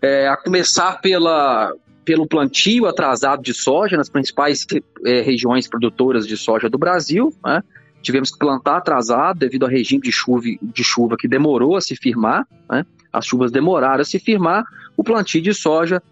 É, 0.00 0.28
a 0.28 0.36
começar 0.36 1.00
pela, 1.00 1.72
pelo 2.08 2.26
plantio 2.26 2.86
atrasado 2.86 3.42
de 3.42 3.52
soja 3.52 3.94
nas 3.94 4.08
principais 4.08 4.66
é, 5.04 5.20
regiões 5.20 5.68
produtoras 5.68 6.26
de 6.26 6.38
soja 6.38 6.66
do 6.66 6.78
Brasil, 6.78 7.34
né? 7.44 7.62
tivemos 8.00 8.30
que 8.30 8.38
plantar 8.38 8.78
atrasado 8.78 9.40
devido 9.40 9.64
ao 9.64 9.68
regime 9.68 10.00
de 10.00 10.10
chuva, 10.10 10.46
de 10.62 10.82
chuva 10.82 11.18
que 11.18 11.28
demorou 11.28 11.76
a 11.76 11.82
se 11.82 11.94
firmar, 11.94 12.48
né? 12.70 12.86
as 13.12 13.26
chuvas 13.26 13.52
demoraram 13.52 14.00
a 14.00 14.04
se 14.06 14.18
firmar, 14.18 14.64
o 14.96 15.04
plantio 15.04 15.42
de 15.42 15.52
soja, 15.52 16.02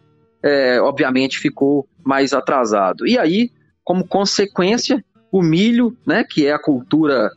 é, 0.43 0.79
obviamente, 0.83 1.39
ficou 1.39 1.89
mais 2.05 2.35
atrasado. 2.35 3.07
E 3.07 3.19
aí, 3.19 3.51
como 3.83 4.07
consequência, 4.07 5.03
o 5.33 5.41
milho, 5.41 5.97
né, 6.07 6.25
que 6.29 6.47
é 6.47 6.53
a 6.53 6.59
cultura 6.59 7.31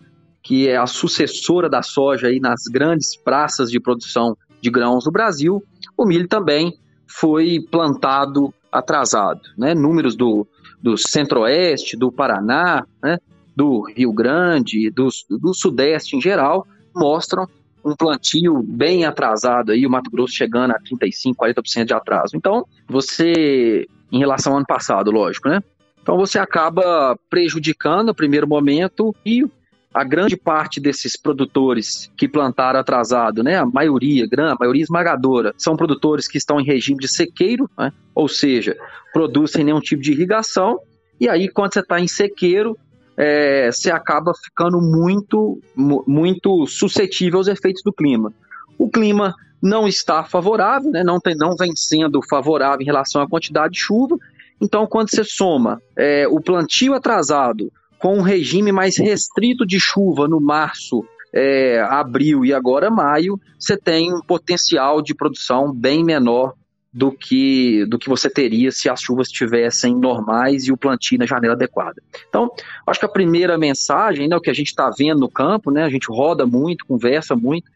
que 0.44 0.68
é 0.68 0.76
a 0.76 0.86
sucessora 0.86 1.70
da 1.70 1.82
soja 1.82 2.28
aí 2.28 2.42
nas 2.42 2.64
grandes 2.70 3.16
praças 3.16 3.72
de 3.72 3.80
produção 3.80 4.36
de 4.60 4.70
grãos 4.70 5.06
do 5.06 5.12
Brasil, 5.12 5.64
o 5.98 6.06
milho 6.06 6.28
também 6.28 6.78
foi 7.10 7.60
plantado 7.72 8.54
atrasado. 8.72 9.42
Né? 9.58 9.74
Números 9.74 10.16
do, 10.16 10.48
do 10.82 10.98
centro-oeste, 10.98 11.98
do 11.98 12.12
Paraná, 12.12 12.86
né? 13.04 13.18
do 13.56 13.82
Rio 13.82 14.14
Grande, 14.14 14.90
do, 14.90 15.10
do 15.30 15.54
Sudeste 15.54 16.16
em 16.16 16.22
geral, 16.22 16.66
mostram 16.96 17.48
um 17.84 17.96
plantio 17.96 18.62
bem 18.62 19.06
atrasado 19.06 19.72
aí, 19.72 19.86
o 19.86 19.90
Mato 19.90 20.12
Grosso 20.12 20.34
chegando 20.34 20.72
a 20.72 20.80
35, 20.80 21.46
40% 21.46 21.86
de 21.86 21.94
atraso. 21.94 22.36
Então, 22.36 22.66
você, 22.88 23.88
em 24.12 24.20
relação 24.20 24.54
ao 24.54 24.58
ano 24.58 24.68
passado, 24.68 25.12
lógico, 25.12 25.50
né? 25.50 25.62
Então 26.02 26.18
você 26.18 26.40
acaba 26.40 27.18
prejudicando 27.30 28.08
no 28.08 28.16
primeiro 28.16 28.48
momento 28.48 29.16
e 29.26 29.46
a 29.94 30.04
grande 30.04 30.38
parte 30.38 30.80
desses 30.80 31.16
produtores 31.16 32.12
que 32.16 32.28
plantaram 32.28 32.80
atrasado, 32.80 33.44
né, 33.44 33.58
a 33.58 33.66
maioria, 33.66 34.28
a 34.38 34.56
maioria 34.60 34.84
esmagadora, 34.84 35.54
são 35.58 35.76
produtores 35.76 36.28
que 36.28 36.38
estão 36.38 36.60
em 36.60 36.66
regime 36.66 37.00
de 37.00 37.08
sequeiro, 37.08 37.70
né, 37.78 37.92
ou 38.14 38.28
seja, 38.28 38.78
produzem 39.12 39.64
nenhum 39.64 39.80
tipo 39.80 40.02
de 40.02 40.12
irrigação, 40.12 40.80
e 41.20 41.28
aí 41.28 41.50
quando 41.50 41.74
você 41.74 41.80
está 41.80 42.00
em 42.00 42.08
sequeiro, 42.08 42.78
é, 43.18 43.72
você 43.72 43.92
acaba 43.92 44.34
ficando 44.34 44.80
muito, 44.80 45.60
muito 45.76 46.66
suscetível 46.68 47.40
aos 47.40 47.48
efeitos 47.48 47.84
do 47.84 47.92
clima. 47.92 48.32
O 48.78 48.90
clima 48.90 49.36
não 49.62 49.88
está 49.88 50.24
favorável, 50.24 50.90
né? 50.90 51.04
não, 51.04 51.20
tem, 51.20 51.36
não 51.36 51.56
vem 51.58 51.76
sendo 51.76 52.22
favorável 52.30 52.82
em 52.82 52.86
relação 52.86 53.22
à 53.22 53.28
quantidade 53.28 53.74
de 53.74 53.80
chuva. 53.80 54.18
Então, 54.62 54.88
quando 54.88 55.10
você 55.10 55.24
soma 55.26 55.82
é, 55.98 56.28
o 56.30 56.40
plantio 56.40 56.94
atrasado 56.94 57.70
com 58.00 58.18
um 58.18 58.22
regime 58.22 58.72
mais 58.72 58.98
restrito 58.98 59.66
de 59.66 59.80
chuva 59.80 60.28
no 60.28 60.40
março, 60.40 61.06
é, 61.34 61.80
abril 61.82 62.44
e 62.44 62.54
agora 62.54 62.90
maio, 62.90 63.40
você 63.60 63.78
tem 63.78 64.14
um 64.14 64.22
potencial 64.22 65.02
de 65.02 65.14
produção 65.14 65.72
bem 65.72 66.04
menor 66.04 66.54
do 66.92 67.12
que, 67.12 67.86
do 67.86 68.00
que 68.00 68.10
você 68.10 68.30
teria 68.30 68.72
se 68.72 68.90
as 68.90 69.00
chuvas 69.00 69.28
estivessem 69.28 69.96
normais 69.96 70.66
e 70.66 70.72
o 70.72 70.78
plantio 70.78 71.20
na 71.20 71.26
janela 71.26 71.54
adequada. 71.54 72.02
Então, 72.28 72.50
acho 72.88 73.00
que 73.00 73.06
a 73.06 73.10
primeira 73.10 73.58
mensagem, 73.58 74.28
né, 74.28 74.36
o 74.36 74.42
que 74.42 74.50
a 74.50 74.56
gente 74.56 74.70
está 74.70 74.90
vendo 74.90 75.20
no 75.20 75.30
campo, 75.30 75.70
né, 75.70 75.84
a 75.84 75.90
gente 75.90 76.08
roda 76.10 76.48
muito, 76.48 76.86
conversa 76.88 77.36
muito, 77.36 77.70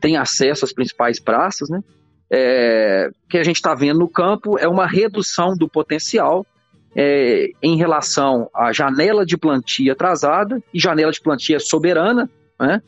tem 0.00 0.16
acesso 0.18 0.66
às 0.66 0.72
principais 0.72 1.18
praças, 1.18 1.70
né, 1.70 1.82
é, 2.30 3.10
que 3.30 3.38
a 3.38 3.42
gente 3.42 3.56
está 3.56 3.74
vendo 3.74 4.00
no 4.00 4.08
campo 4.08 4.58
é 4.58 4.68
uma 4.68 4.86
redução 4.86 5.56
do 5.56 5.66
potencial 5.66 6.44
é, 6.94 7.50
em 7.62 7.76
relação 7.76 8.48
à 8.54 8.72
janela 8.72 9.24
de 9.24 9.36
plantio 9.36 9.92
atrasada 9.92 10.62
e 10.72 10.78
janela 10.78 11.12
de 11.12 11.20
plantio 11.20 11.60
soberana. 11.60 12.28
Né? 12.58 12.82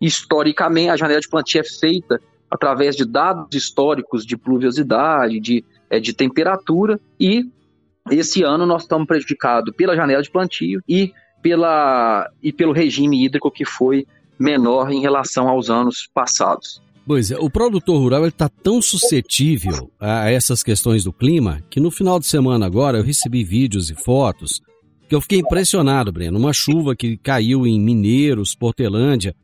Historicamente, 0.00 0.90
a 0.90 0.96
janela 0.96 1.20
de 1.20 1.28
plantio 1.28 1.60
é 1.60 1.64
feita 1.64 2.20
através 2.50 2.96
de 2.96 3.04
dados 3.04 3.54
históricos 3.54 4.24
de 4.24 4.36
pluviosidade, 4.36 5.40
de, 5.40 5.64
é, 5.90 5.98
de 5.98 6.12
temperatura, 6.12 7.00
e 7.18 7.44
esse 8.10 8.42
ano 8.42 8.66
nós 8.66 8.82
estamos 8.82 9.06
prejudicados 9.06 9.74
pela 9.74 9.96
janela 9.96 10.22
de 10.22 10.30
plantio 10.30 10.80
e, 10.88 11.12
pela, 11.42 12.30
e 12.42 12.52
pelo 12.52 12.72
regime 12.72 13.24
hídrico 13.24 13.50
que 13.50 13.64
foi 13.64 14.06
menor 14.38 14.92
em 14.92 15.00
relação 15.00 15.48
aos 15.48 15.70
anos 15.70 16.08
passados. 16.14 16.82
Pois 17.06 17.30
é, 17.30 17.38
o 17.38 17.48
produtor 17.48 18.00
rural 18.00 18.26
está 18.26 18.48
tão 18.48 18.82
suscetível 18.82 19.90
a 20.00 20.28
essas 20.28 20.62
questões 20.62 21.04
do 21.04 21.12
clima 21.12 21.62
que 21.70 21.78
no 21.78 21.90
final 21.90 22.18
de 22.18 22.26
semana 22.26 22.66
agora 22.66 22.98
eu 22.98 23.04
recebi 23.04 23.44
vídeos 23.44 23.90
e 23.90 23.94
fotos 23.94 24.60
que 25.08 25.14
eu 25.14 25.20
fiquei 25.20 25.38
impressionado, 25.38 26.10
Breno. 26.10 26.36
Uma 26.36 26.52
chuva 26.52 26.96
que 26.96 27.16
caiu 27.16 27.64
em 27.64 27.80
Mineiros, 27.80 28.56
Portelândia, 28.56 29.36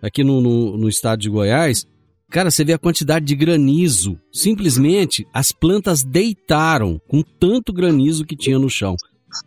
aqui 0.00 0.24
no, 0.24 0.40
no, 0.40 0.78
no 0.78 0.88
estado 0.88 1.20
de 1.20 1.28
Goiás, 1.28 1.86
Cara, 2.32 2.50
você 2.50 2.64
vê 2.64 2.72
a 2.72 2.78
quantidade 2.78 3.26
de 3.26 3.34
granizo. 3.34 4.18
Simplesmente 4.32 5.26
as 5.34 5.52
plantas 5.52 6.02
deitaram 6.02 6.98
com 7.06 7.20
tanto 7.20 7.74
granizo 7.74 8.24
que 8.24 8.34
tinha 8.34 8.58
no 8.58 8.70
chão. 8.70 8.96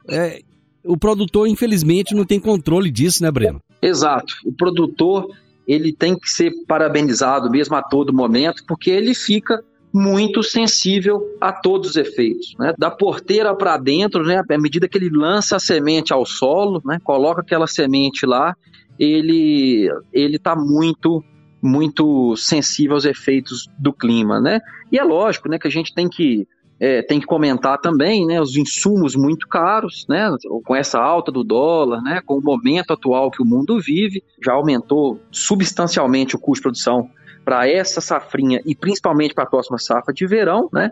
É, 0.08 0.40
o 0.86 0.96
produtor, 0.96 1.48
infelizmente, 1.48 2.14
não 2.14 2.24
tem 2.24 2.40
controle 2.40 2.92
disso, 2.92 3.24
né, 3.24 3.32
Breno? 3.32 3.60
Exato. 3.82 4.36
O 4.46 4.54
produtor 4.54 5.36
ele 5.68 5.94
tem 5.94 6.18
que 6.18 6.30
ser 6.30 6.52
parabenizado 6.68 7.50
mesmo 7.50 7.76
a 7.76 7.82
todo 7.82 8.14
momento, 8.14 8.64
porque 8.68 8.90
ele 8.90 9.14
fica 9.14 9.64
muito 9.94 10.44
sensível 10.44 11.24
a 11.40 11.54
todos 11.54 11.92
os 11.92 11.96
efeitos. 11.96 12.54
Né? 12.60 12.74
Da 12.78 12.92
porteira 12.92 13.56
para 13.56 13.78
dentro, 13.78 14.24
né, 14.24 14.42
à 14.48 14.58
medida 14.58 14.90
que 14.90 14.98
ele 14.98 15.10
lança 15.10 15.56
a 15.56 15.60
semente 15.60 16.12
ao 16.12 16.26
solo, 16.26 16.82
né, 16.84 17.00
coloca 17.02 17.40
aquela 17.40 17.66
semente 17.66 18.26
lá, 18.26 18.54
ele 19.00 19.90
ele 20.12 20.36
está 20.36 20.54
muito 20.56 21.24
muito 21.62 22.36
sensível 22.36 22.94
aos 22.94 23.06
efeitos 23.06 23.68
do 23.80 23.92
clima, 23.92 24.40
né? 24.40 24.60
E 24.92 25.00
é 25.00 25.04
lógico, 25.04 25.50
né, 25.50 25.58
que 25.58 25.68
a 25.68 25.72
gente 25.72 25.96
tem 25.96 26.08
que 26.08 26.48
é, 26.80 27.02
tem 27.02 27.20
que 27.20 27.26
comentar 27.26 27.80
também, 27.80 28.26
né, 28.26 28.42
os 28.42 28.56
insumos 28.58 29.16
muito 29.16 29.48
caros, 29.48 30.06
né, 30.10 30.30
com 30.64 30.76
essa 30.76 31.00
alta 31.00 31.32
do 31.32 31.44
dólar, 31.44 32.02
né, 32.02 32.22
com 32.26 32.36
o 32.36 32.42
momento 32.42 32.92
atual 32.92 33.32
que 33.32 33.42
o 33.42 33.46
mundo 33.46 33.80
vive, 33.80 34.24
já 34.44 34.54
aumentou 34.54 35.20
substancialmente 35.32 36.36
o 36.36 36.40
custo 36.40 36.60
de 36.60 36.64
produção 36.64 37.10
para 37.44 37.70
essa 37.70 38.02
safrinha 38.02 38.62
e 38.66 38.76
principalmente 38.76 39.34
para 39.34 39.44
a 39.44 39.50
próxima 39.50 39.78
safra 39.78 40.14
de 40.14 40.26
verão, 40.28 40.70
né. 40.72 40.92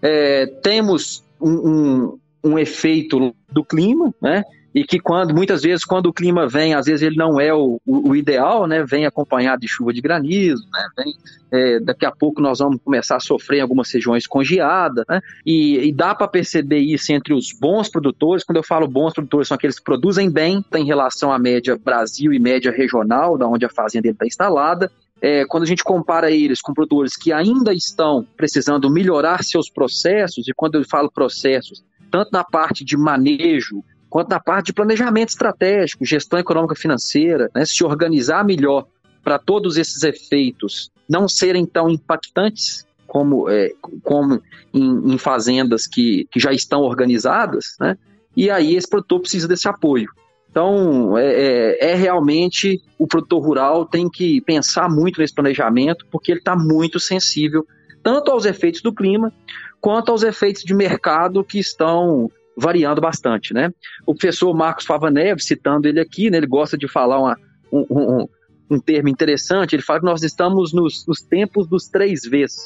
É, 0.00 0.46
temos 0.62 1.24
um, 1.40 1.50
um, 1.50 2.18
um 2.44 2.58
efeito 2.58 3.34
do 3.50 3.64
clima, 3.64 4.14
né, 4.20 4.44
e 4.76 4.84
que 4.84 5.00
quando 5.00 5.34
muitas 5.34 5.62
vezes 5.62 5.86
quando 5.86 6.08
o 6.08 6.12
clima 6.12 6.46
vem, 6.46 6.74
às 6.74 6.84
vezes 6.84 7.00
ele 7.00 7.16
não 7.16 7.40
é 7.40 7.50
o, 7.50 7.80
o, 7.86 8.10
o 8.10 8.14
ideal, 8.14 8.66
né? 8.66 8.84
Vem 8.84 9.06
acompanhado 9.06 9.62
de 9.62 9.66
chuva 9.66 9.90
de 9.90 10.02
granizo, 10.02 10.62
né? 10.70 10.86
Vem, 10.98 11.14
é, 11.50 11.80
daqui 11.80 12.04
a 12.04 12.10
pouco 12.10 12.42
nós 12.42 12.58
vamos 12.58 12.78
começar 12.84 13.16
a 13.16 13.20
sofrer 13.20 13.60
em 13.60 13.62
algumas 13.62 13.90
regiões 13.90 14.26
com 14.26 14.44
geada, 14.44 15.02
né? 15.08 15.22
E, 15.46 15.78
e 15.78 15.92
dá 15.94 16.14
para 16.14 16.28
perceber 16.28 16.80
isso 16.80 17.10
entre 17.10 17.32
os 17.32 17.54
bons 17.58 17.88
produtores. 17.88 18.44
Quando 18.44 18.58
eu 18.58 18.62
falo 18.62 18.86
bons 18.86 19.14
produtores, 19.14 19.48
são 19.48 19.54
aqueles 19.54 19.78
que 19.78 19.84
produzem 19.84 20.30
bem, 20.30 20.62
em 20.74 20.84
relação 20.84 21.32
à 21.32 21.38
média 21.38 21.80
Brasil 21.82 22.30
e 22.34 22.38
média 22.38 22.70
regional, 22.70 23.38
da 23.38 23.48
onde 23.48 23.64
a 23.64 23.70
fazenda 23.70 24.08
está 24.08 24.26
instalada. 24.26 24.92
É, 25.22 25.46
quando 25.46 25.62
a 25.62 25.66
gente 25.66 25.82
compara 25.82 26.30
eles 26.30 26.60
com 26.60 26.74
produtores 26.74 27.16
que 27.16 27.32
ainda 27.32 27.72
estão 27.72 28.26
precisando 28.36 28.90
melhorar 28.90 29.42
seus 29.42 29.70
processos, 29.70 30.46
e 30.46 30.52
quando 30.54 30.74
eu 30.74 30.84
falo 30.84 31.10
processos, 31.10 31.82
tanto 32.10 32.30
na 32.30 32.44
parte 32.44 32.84
de 32.84 32.94
manejo, 32.94 33.82
quanto 34.16 34.30
na 34.30 34.40
parte 34.40 34.68
de 34.68 34.72
planejamento 34.72 35.28
estratégico, 35.28 36.02
gestão 36.02 36.38
econômica 36.38 36.74
financeira, 36.74 37.50
né, 37.54 37.66
se 37.66 37.84
organizar 37.84 38.42
melhor 38.46 38.86
para 39.22 39.38
todos 39.38 39.76
esses 39.76 40.02
efeitos 40.04 40.90
não 41.06 41.28
serem 41.28 41.66
tão 41.66 41.90
impactantes 41.90 42.86
como, 43.06 43.46
é, 43.50 43.74
como 44.02 44.40
em, 44.72 45.12
em, 45.12 45.18
fazendas 45.18 45.86
que, 45.86 46.26
que 46.30 46.40
já 46.40 46.50
estão 46.50 46.80
organizadas, 46.80 47.76
né? 47.78 47.98
E 48.34 48.48
aí 48.48 48.74
esse 48.74 48.88
produtor 48.88 49.20
precisa 49.20 49.46
desse 49.46 49.68
apoio. 49.68 50.08
Então, 50.50 51.18
é, 51.18 51.26
é, 51.26 51.90
é, 51.90 51.94
realmente 51.94 52.80
o 52.98 53.06
produtor 53.06 53.44
rural 53.44 53.84
tem 53.84 54.08
que 54.08 54.40
pensar 54.40 54.88
muito 54.88 55.20
nesse 55.20 55.34
planejamento, 55.34 56.06
porque 56.10 56.32
ele 56.32 56.38
está 56.38 56.56
muito 56.56 56.98
sensível 56.98 57.66
tanto 58.02 58.30
aos 58.30 58.46
efeitos 58.46 58.80
do 58.80 58.94
clima 58.94 59.30
quanto 59.78 60.10
aos 60.10 60.22
efeitos 60.22 60.64
de 60.64 60.72
mercado 60.72 61.44
que 61.44 61.58
estão 61.58 62.30
variando 62.56 63.00
bastante, 63.00 63.52
né? 63.52 63.70
O 64.06 64.14
professor 64.14 64.54
Marcos 64.54 64.86
Fava 64.86 65.10
Neves, 65.10 65.46
citando 65.46 65.86
ele 65.86 66.00
aqui, 66.00 66.30
né, 66.30 66.38
ele 66.38 66.46
gosta 66.46 66.76
de 66.76 66.88
falar 66.88 67.18
uma, 67.18 67.36
um, 67.70 67.86
um, 67.90 68.28
um, 68.70 68.80
termo 68.80 69.08
interessante, 69.08 69.76
ele 69.76 69.82
fala 69.82 70.00
que 70.00 70.06
nós 70.06 70.22
estamos 70.22 70.72
nos, 70.72 71.06
nos 71.06 71.20
tempos 71.20 71.68
dos 71.68 71.86
três 71.88 72.22
Vs, 72.24 72.56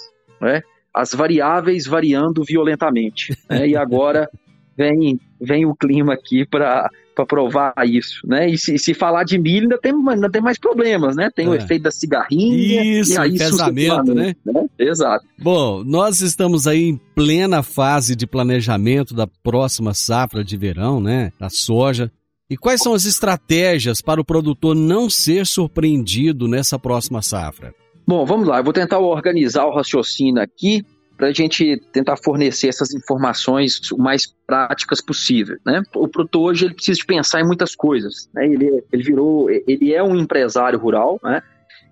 né? 0.40 0.62
As 0.94 1.12
variáveis 1.12 1.86
variando 1.86 2.42
violentamente, 2.44 3.36
né? 3.48 3.68
E 3.68 3.76
agora 3.76 4.28
vem, 4.76 5.20
vem 5.40 5.66
o 5.66 5.74
clima 5.74 6.14
aqui 6.14 6.46
para 6.46 6.90
provar 7.28 7.74
isso, 7.84 8.26
né? 8.26 8.48
E 8.48 8.56
se, 8.56 8.78
se, 8.78 8.94
falar 8.94 9.24
de 9.24 9.38
milho, 9.38 9.64
ainda 9.64 9.78
tem, 9.78 9.92
ainda 9.92 10.30
tem 10.30 10.40
mais 10.40 10.58
problemas, 10.58 11.16
né? 11.16 11.30
Tem 11.34 11.46
é. 11.46 11.48
o 11.50 11.54
efeito 11.54 11.82
da 11.82 11.90
cigarrinha. 11.90 12.82
Isso, 13.00 13.12
e 13.12 13.18
aí 13.18 13.36
pesamento, 13.36 14.14
né? 14.14 14.34
né? 14.44 14.66
Exato. 14.78 15.26
Bom, 15.38 15.84
nós 15.84 16.20
estamos 16.20 16.66
aí 16.66 16.84
em 16.84 16.96
plena 17.14 17.62
fase 17.62 18.16
de 18.16 18.26
planejamento 18.26 19.14
da 19.14 19.26
próxima 19.26 19.92
safra 19.92 20.42
de 20.42 20.56
verão, 20.56 21.00
né? 21.00 21.30
Da 21.38 21.50
soja. 21.50 22.10
E 22.48 22.56
quais 22.56 22.80
são 22.80 22.94
as 22.94 23.04
estratégias 23.04 24.00
para 24.00 24.20
o 24.20 24.24
produtor 24.24 24.74
não 24.74 25.08
ser 25.08 25.46
surpreendido 25.46 26.48
nessa 26.48 26.78
próxima 26.78 27.22
safra? 27.22 27.72
Bom, 28.06 28.24
vamos 28.24 28.48
lá, 28.48 28.58
eu 28.58 28.64
vou 28.64 28.72
tentar 28.72 28.98
organizar 28.98 29.66
o 29.66 29.74
raciocínio 29.74 30.42
aqui 30.42 30.84
para 31.20 31.28
a 31.28 31.32
gente 31.34 31.76
tentar 31.92 32.16
fornecer 32.16 32.68
essas 32.68 32.94
informações 32.94 33.92
o 33.92 33.98
mais 33.98 34.34
práticas 34.46 35.02
possível, 35.02 35.58
né? 35.66 35.82
O 35.94 36.08
produtor 36.08 36.50
hoje 36.50 36.64
ele 36.64 36.72
precisa 36.72 36.98
de 36.98 37.04
pensar 37.04 37.42
em 37.42 37.46
muitas 37.46 37.76
coisas, 37.76 38.30
né? 38.32 38.46
Ele, 38.46 38.82
ele 38.90 39.02
virou, 39.02 39.50
ele 39.50 39.92
é 39.92 40.02
um 40.02 40.16
empresário 40.16 40.78
rural, 40.78 41.20
né? 41.22 41.42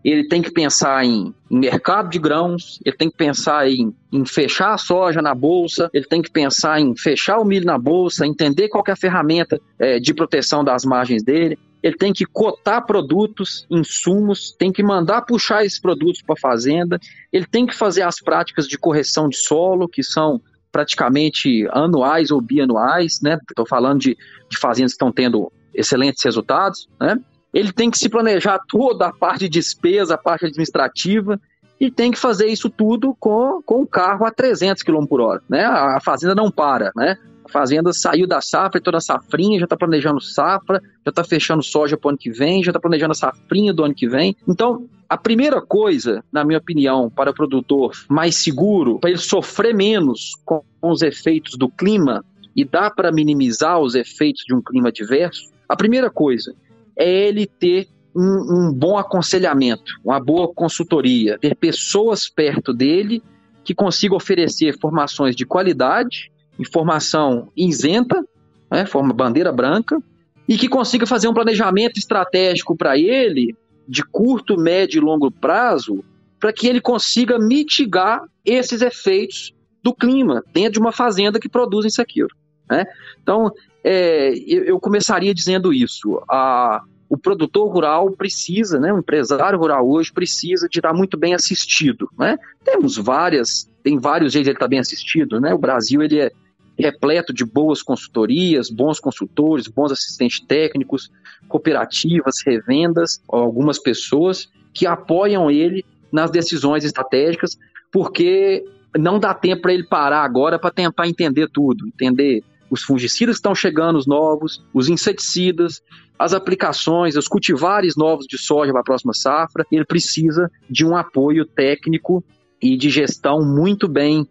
Ele 0.03 0.27
tem 0.29 0.41
que 0.41 0.51
pensar 0.51 1.05
em, 1.05 1.35
em 1.51 1.59
mercado 1.59 2.09
de 2.09 2.19
grãos, 2.19 2.81
ele 2.87 2.97
tem 2.97 3.11
que 3.11 3.19
pensar 3.19 3.69
em, 3.69 3.95
em, 4.11 4.25
fechar 4.25 4.73
a 4.73 4.79
soja 4.79 5.21
na 5.21 5.35
bolsa, 5.35 5.91
ele 5.93 6.07
tem 6.07 6.23
que 6.23 6.31
pensar 6.31 6.81
em 6.81 6.97
fechar 6.97 7.39
o 7.39 7.45
milho 7.45 7.67
na 7.67 7.77
bolsa, 7.77 8.27
entender 8.27 8.69
qual 8.69 8.83
é 8.89 8.93
a 8.93 8.97
ferramenta 8.97 9.61
é, 9.79 9.99
de 9.99 10.15
proteção 10.15 10.65
das 10.65 10.87
margens 10.87 11.23
dele, 11.23 11.59
ele 11.83 11.97
tem 11.97 12.13
que 12.13 12.25
cotar 12.25 12.85
produtos, 12.85 13.67
insumos, 13.71 14.53
tem 14.59 14.73
que 14.73 14.83
mandar 14.83 15.23
puxar 15.23 15.65
esses 15.65 15.81
produtos 15.81 16.23
para 16.23 16.35
a 16.35 16.41
fazenda, 16.41 16.99
ele 17.33 17.47
tem 17.47 17.67
que 17.67 17.75
fazer 17.75 18.03
as 18.03 18.21
práticas 18.21 18.67
de 18.67 18.77
correção 18.77 19.29
de 19.29 19.37
solo, 19.37 19.89
que 19.89 20.03
são 20.03 20.41
praticamente 20.73 21.67
anuais 21.71 22.31
ou 22.31 22.41
bianuais, 22.41 23.21
né? 23.23 23.39
Estou 23.49 23.67
falando 23.67 24.01
de, 24.01 24.17
de 24.51 24.59
fazendas 24.59 24.93
que 24.93 24.97
estão 24.97 25.13
tendo 25.13 25.51
excelentes 25.75 26.23
resultados, 26.23 26.89
né? 27.01 27.19
Ele 27.55 27.73
tem 27.73 27.91
que 27.91 27.99
se 27.99 28.09
planejar 28.09 28.59
toda 28.69 29.07
a 29.07 29.13
parte 29.13 29.41
de 29.41 29.49
despesa, 29.49 30.15
a 30.15 30.19
parte 30.19 30.45
administrativa, 30.45 31.41
e 31.81 31.91
tem 31.91 32.11
que 32.11 32.19
fazer 32.19 32.47
isso 32.47 32.69
tudo 32.69 33.17
com, 33.19 33.63
com 33.65 33.83
o 33.83 33.87
carro 33.87 34.27
a 34.27 34.31
300 34.31 34.83
km 34.83 35.07
por 35.07 35.21
hora, 35.21 35.43
né? 35.49 35.65
A 35.65 36.01
fazenda 36.01 36.35
não 36.35 36.51
para, 36.51 36.93
né? 36.95 37.17
Fazenda 37.49 37.93
saiu 37.93 38.27
da 38.27 38.41
safra, 38.41 38.81
toda 38.81 38.99
a 38.99 39.01
safrinha, 39.01 39.59
já 39.59 39.65
está 39.65 39.77
planejando 39.77 40.21
safra, 40.21 40.81
já 41.05 41.11
está 41.11 41.25
fechando 41.25 41.63
soja 41.63 41.97
para 41.97 42.09
o 42.09 42.11
ano 42.11 42.19
que 42.19 42.31
vem, 42.31 42.63
já 42.63 42.71
está 42.71 42.81
planejando 42.81 43.13
a 43.13 43.15
safrinha 43.15 43.73
do 43.73 43.85
ano 43.85 43.95
que 43.95 44.09
vem. 44.09 44.37
Então, 44.47 44.89
a 45.09 45.17
primeira 45.17 45.61
coisa, 45.61 46.23
na 46.31 46.45
minha 46.45 46.59
opinião, 46.59 47.09
para 47.09 47.31
o 47.31 47.35
produtor 47.35 47.93
mais 48.09 48.37
seguro, 48.37 48.99
para 48.99 49.11
ele 49.11 49.19
sofrer 49.19 49.75
menos 49.75 50.33
com 50.45 50.63
os 50.83 51.03
efeitos 51.03 51.57
do 51.57 51.69
clima 51.69 52.25
e 52.55 52.65
dá 52.65 52.91
para 52.91 53.11
minimizar 53.11 53.81
os 53.81 53.95
efeitos 53.95 54.45
de 54.45 54.55
um 54.55 54.61
clima 54.61 54.89
adverso, 54.89 55.51
a 55.69 55.77
primeira 55.77 56.11
coisa 56.11 56.55
é 56.97 57.29
ele 57.29 57.47
ter 57.47 57.89
um, 58.15 58.69
um 58.69 58.73
bom 58.73 58.99
aconselhamento, 58.99 59.93
uma 60.05 60.19
boa 60.19 60.49
consultoria, 60.53 61.39
ter 61.39 61.55
pessoas 61.55 62.29
perto 62.29 62.75
dele 62.75 63.23
que 63.65 63.75
consigam 63.75 64.17
oferecer 64.17 64.79
formações 64.79 65.37
de 65.37 65.47
qualidade 65.47 66.33
informação 66.59 67.51
isenta, 67.57 68.25
né, 68.71 68.87
forma 68.87 69.13
bandeira 69.13 69.53
branca, 69.53 70.03
e 70.49 70.57
que 70.57 70.69
consiga 70.69 71.07
fazer 71.07 71.29
um 71.29 71.35
planejamento 71.35 71.99
estratégico 71.99 72.77
para 72.77 72.99
ele, 72.99 73.55
de 73.87 74.03
curto, 74.03 74.59
médio 74.59 74.99
e 74.99 75.05
longo 75.05 75.31
prazo, 75.31 76.05
para 76.41 76.53
que 76.53 76.67
ele 76.67 76.81
consiga 76.81 77.39
mitigar 77.39 78.23
esses 78.45 78.81
efeitos 78.81 79.53
do 79.83 79.95
clima 79.95 80.43
dentro 80.53 80.75
de 80.75 80.79
uma 80.81 80.93
fazenda 80.93 81.39
que 81.39 81.49
produz 81.49 81.87
isso 81.87 82.01
aqui. 82.01 82.23
Né? 82.71 82.85
Então, 83.23 83.51
é, 83.83 84.33
eu 84.47 84.79
começaria 84.79 85.35
dizendo 85.35 85.73
isso. 85.73 86.23
A, 86.29 86.83
o 87.09 87.17
produtor 87.17 87.73
rural 87.73 88.11
precisa, 88.13 88.79
né, 88.79 88.93
o 88.93 88.99
empresário 88.99 89.59
rural 89.59 89.89
hoje 89.89 90.13
precisa 90.13 90.69
de 90.69 90.79
estar 90.79 90.93
muito 90.93 91.17
bem 91.17 91.35
assistido. 91.35 92.09
Né? 92.19 92.39
Temos 92.65 92.97
várias, 92.97 93.71
tem 93.83 93.99
vários 93.99 94.33
jeitos 94.33 94.47
de 94.47 94.51
ele 94.51 94.57
estar 94.57 94.69
bem 94.69 94.79
assistido. 94.79 95.41
Né? 95.41 95.55
O 95.55 95.59
Brasil 95.59 96.03
ele 96.03 96.21
é, 96.21 96.33
repleto 96.79 97.33
de 97.33 97.45
boas 97.45 97.83
consultorias, 97.83 98.71
bons 98.71 99.01
consultores, 99.01 99.67
bons 99.67 99.91
assistentes 99.91 100.41
técnicos, 100.47 101.11
cooperativas, 101.49 102.37
revendas, 102.47 103.21
algumas 103.29 103.79
pessoas 103.79 104.49
que 104.73 104.87
apoiam 104.87 105.51
ele 105.51 105.85
nas 106.13 106.31
decisões 106.31 106.85
estratégicas, 106.85 107.59
porque 107.93 108.65
não 108.97 109.19
dá 109.19 109.35
tempo 109.35 109.63
para 109.63 109.75
ele 109.75 109.85
parar 109.85 110.23
agora 110.23 110.59
para 110.59 110.71
tentar 110.71 111.09
entender 111.09 111.49
tudo, 111.53 111.87
entender 111.87 112.43
os 112.71 112.83
fungicidas 112.83 113.37
que 113.37 113.39
estão 113.39 113.55
chegando, 113.55 113.97
os 113.97 114.07
novos, 114.07 114.63
os 114.73 114.89
inseticidas, 114.89 115.83
as 116.19 116.35
aplicações, 116.35 117.17
os 117.17 117.29
cultivares 117.29 117.97
novos 117.97 118.27
de 118.27 118.39
soja 118.39 118.73
para 118.73 118.81
a 118.81 118.85
próxima 118.85 119.15
safra. 119.15 119.65
Ele 119.73 119.85
precisa 119.85 120.51
de 120.69 120.85
um 120.85 120.97
apoio 120.97 121.47
técnico 121.47 122.23
e 122.61 122.77
de 122.77 122.91
gestão 122.91 123.41
muito 123.43 123.89
bem, 123.89 124.29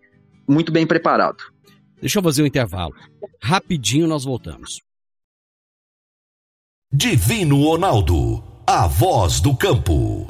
muito 0.47 0.71
bem 0.71 0.86
preparado. 0.86 1.57
Deixa 1.99 2.19
eu 2.19 2.23
fazer 2.23 2.43
um 2.43 2.45
intervalo. 2.45 2.93
Rapidinho 3.41 4.07
nós 4.07 4.23
voltamos. 4.23 4.81
Divino 6.91 7.63
Ronaldo, 7.63 8.43
a 8.65 8.88
voz 8.88 9.41
do 9.41 9.55
campo. 9.55 10.25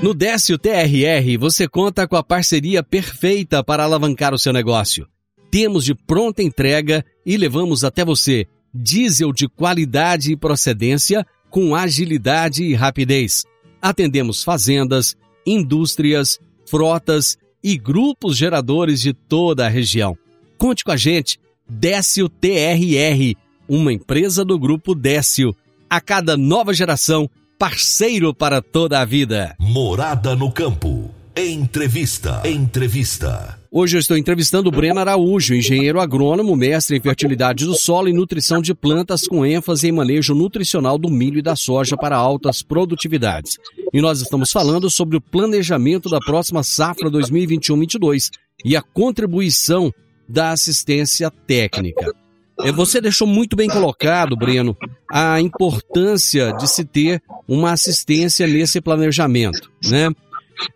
No 0.00 0.14
Décio 0.14 0.56
TRR, 0.56 1.36
você 1.40 1.66
conta 1.66 2.06
com 2.06 2.14
a 2.14 2.22
parceria 2.22 2.84
perfeita 2.84 3.64
para 3.64 3.82
alavancar 3.82 4.32
o 4.32 4.38
seu 4.38 4.52
negócio. 4.52 5.08
Temos 5.50 5.84
de 5.84 5.94
pronta 5.94 6.40
entrega 6.40 7.04
e 7.26 7.36
levamos 7.36 7.82
até 7.82 8.04
você 8.04 8.46
diesel 8.72 9.32
de 9.32 9.48
qualidade 9.48 10.30
e 10.30 10.36
procedência 10.36 11.26
com 11.50 11.74
agilidade 11.74 12.62
e 12.62 12.74
rapidez. 12.74 13.44
Atendemos 13.82 14.44
fazendas, 14.44 15.16
indústrias, 15.52 16.38
frotas 16.66 17.36
e 17.62 17.76
grupos 17.76 18.36
geradores 18.36 19.00
de 19.00 19.12
toda 19.12 19.66
a 19.66 19.68
região. 19.68 20.16
Conte 20.56 20.84
com 20.84 20.92
a 20.92 20.96
gente, 20.96 21.38
Décio 21.68 22.28
TRR, 22.28 23.34
uma 23.68 23.92
empresa 23.92 24.44
do 24.44 24.58
grupo 24.58 24.94
Décio. 24.94 25.54
A 25.88 26.00
cada 26.00 26.36
nova 26.36 26.72
geração, 26.74 27.28
parceiro 27.58 28.34
para 28.34 28.60
toda 28.60 29.00
a 29.00 29.04
vida. 29.04 29.54
Morada 29.58 30.36
no 30.36 30.50
campo. 30.50 31.10
Entrevista. 31.36 32.42
Entrevista. 32.44 33.58
Hoje 33.70 33.96
eu 33.96 34.00
estou 34.00 34.16
entrevistando 34.16 34.70
o 34.70 34.72
Breno 34.72 34.98
Araújo, 34.98 35.54
engenheiro 35.54 36.00
agrônomo, 36.00 36.56
mestre 36.56 36.96
em 36.96 37.00
fertilidade 37.00 37.66
do 37.66 37.76
solo 37.76 38.08
e 38.08 38.12
nutrição 38.12 38.62
de 38.62 38.74
plantas 38.74 39.26
com 39.26 39.44
ênfase 39.44 39.86
em 39.86 39.92
manejo 39.92 40.34
nutricional 40.34 40.98
do 40.98 41.10
milho 41.10 41.38
e 41.38 41.42
da 41.42 41.54
soja 41.54 41.96
para 41.96 42.16
altas 42.16 42.62
produtividades. 42.62 43.58
E 43.92 44.00
nós 44.00 44.20
estamos 44.20 44.50
falando 44.50 44.90
sobre 44.90 45.16
o 45.16 45.20
planejamento 45.20 46.08
da 46.08 46.18
próxima 46.18 46.62
safra 46.62 47.10
2021-22 47.10 48.30
e 48.64 48.76
a 48.76 48.82
contribuição 48.82 49.92
da 50.28 50.50
assistência 50.50 51.30
técnica. 51.30 52.12
É, 52.60 52.72
você 52.72 53.00
deixou 53.00 53.26
muito 53.26 53.56
bem 53.56 53.68
colocado, 53.68 54.36
Breno, 54.36 54.76
a 55.10 55.40
importância 55.40 56.52
de 56.54 56.68
se 56.68 56.84
ter 56.84 57.22
uma 57.46 57.72
assistência 57.72 58.46
nesse 58.46 58.80
planejamento, 58.80 59.70
né? 59.84 60.10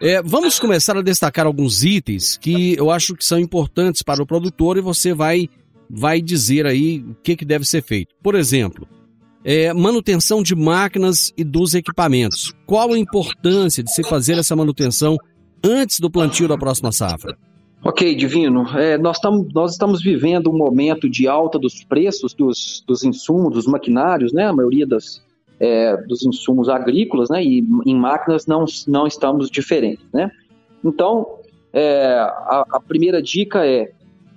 É, 0.00 0.22
vamos 0.22 0.60
começar 0.60 0.96
a 0.96 1.02
destacar 1.02 1.44
alguns 1.44 1.82
itens 1.82 2.36
que 2.36 2.76
eu 2.78 2.88
acho 2.88 3.16
que 3.16 3.24
são 3.24 3.38
importantes 3.38 4.00
para 4.00 4.22
o 4.22 4.26
produtor 4.26 4.78
e 4.78 4.80
você 4.80 5.12
vai, 5.12 5.48
vai 5.90 6.22
dizer 6.22 6.66
aí 6.66 7.00
o 7.00 7.16
que, 7.16 7.34
que 7.34 7.44
deve 7.44 7.64
ser 7.64 7.82
feito. 7.82 8.14
Por 8.22 8.36
exemplo, 8.36 8.86
é, 9.44 9.72
manutenção 9.72 10.42
de 10.42 10.54
máquinas 10.54 11.32
e 11.36 11.44
dos 11.44 11.74
equipamentos. 11.74 12.52
Qual 12.66 12.92
a 12.92 12.98
importância 12.98 13.82
de 13.82 13.92
se 13.92 14.02
fazer 14.02 14.38
essa 14.38 14.54
manutenção 14.54 15.16
antes 15.64 16.00
do 16.00 16.10
plantio 16.10 16.48
da 16.48 16.56
próxima 16.56 16.92
safra? 16.92 17.36
Ok, 17.84 18.14
Divino. 18.14 18.64
É, 18.78 18.96
nós, 18.96 19.18
tam, 19.18 19.46
nós 19.52 19.72
estamos 19.72 20.02
vivendo 20.02 20.48
um 20.50 20.56
momento 20.56 21.10
de 21.10 21.26
alta 21.26 21.58
dos 21.58 21.82
preços 21.84 22.32
dos, 22.32 22.84
dos 22.86 23.02
insumos, 23.02 23.54
dos 23.54 23.66
maquinários, 23.66 24.32
né? 24.32 24.46
A 24.46 24.52
maioria 24.52 24.86
das, 24.86 25.20
é, 25.58 25.96
dos 26.06 26.24
insumos 26.24 26.68
agrícolas, 26.68 27.28
né? 27.28 27.42
E 27.42 27.58
em 27.84 27.96
máquinas 27.96 28.46
não, 28.46 28.64
não 28.86 29.06
estamos 29.06 29.50
diferentes, 29.50 30.06
né? 30.14 30.30
Então, 30.84 31.26
é, 31.72 32.18
a, 32.18 32.64
a, 32.72 32.80
primeira 32.80 33.20
dica 33.20 33.66
é 33.66 33.92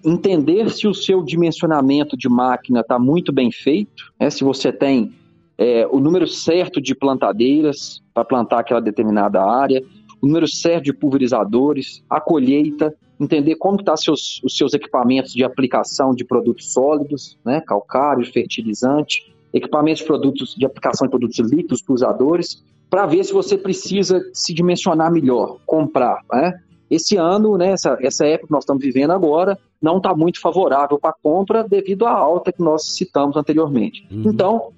entender 0.06 0.70
se 0.70 0.88
o 0.88 0.94
seu 0.94 1.24
dimensionamento 1.24 2.16
de 2.16 2.30
máquina 2.30 2.82
está 2.82 3.00
muito 3.00 3.34
bem 3.34 3.52
feito, 3.52 4.14
né? 4.20 4.30
se 4.30 4.44
você 4.44 4.72
tem 4.72 5.14
é, 5.58 5.88
o 5.88 6.00
número 6.00 6.28
certo 6.28 6.80
de 6.80 6.94
plantadeiras 6.94 8.04
para 8.14 8.24
plantar 8.24 8.60
aquela 8.60 8.82
determinada 8.82 9.44
área, 9.44 9.84
o 10.22 10.28
número 10.28 10.48
certo 10.48 10.86
de 10.86 10.94
pulverizadores, 10.94 12.04
a 12.10 12.22
colheita, 12.22 12.94
entender 13.20 13.56
como 13.56 13.80
estão 13.80 13.94
tá 13.94 13.98
seus, 13.98 14.42
os 14.44 14.56
seus 14.56 14.74
equipamentos 14.74 15.34
de 15.34 15.44
aplicação 15.44 16.14
de 16.14 16.24
produtos 16.24 16.72
sólidos, 16.72 17.38
né? 17.44 17.62
calcário, 17.62 18.26
fertilizante, 18.32 19.34
equipamentos 19.54 20.02
de 20.02 20.06
produtos 20.06 20.56
de 20.56 20.66
aplicação 20.66 21.08
de 21.08 21.12
produtos 21.12 21.40
líquidos 21.40 21.82
para 21.82 21.94
usadores, 21.94 22.64
para 22.90 23.06
ver 23.06 23.24
se 23.24 23.34
você 23.34 23.58
precisa 23.58 24.22
se 24.34 24.54
dimensionar 24.54 25.12
melhor, 25.12 25.58
comprar. 25.66 26.22
Né? 26.32 26.60
Esse 26.90 27.18
ano, 27.18 27.58
né, 27.58 27.72
essa, 27.72 27.98
essa 28.02 28.26
época 28.26 28.48
que 28.48 28.54
nós 28.54 28.64
estamos 28.64 28.84
vivendo 28.84 29.12
agora, 29.12 29.58
não 29.86 29.98
está 29.98 30.16
muito 30.16 30.42
favorável 30.42 30.98
para 30.98 31.14
compra 31.14 31.64
devido 31.64 32.08
à 32.08 32.12
alta 32.12 32.52
que 32.52 32.62
nós 32.62 32.96
citamos 32.96 33.38
anteriormente. 33.38 34.04
Uhum. 34.10 34.24
Então, 34.26 34.74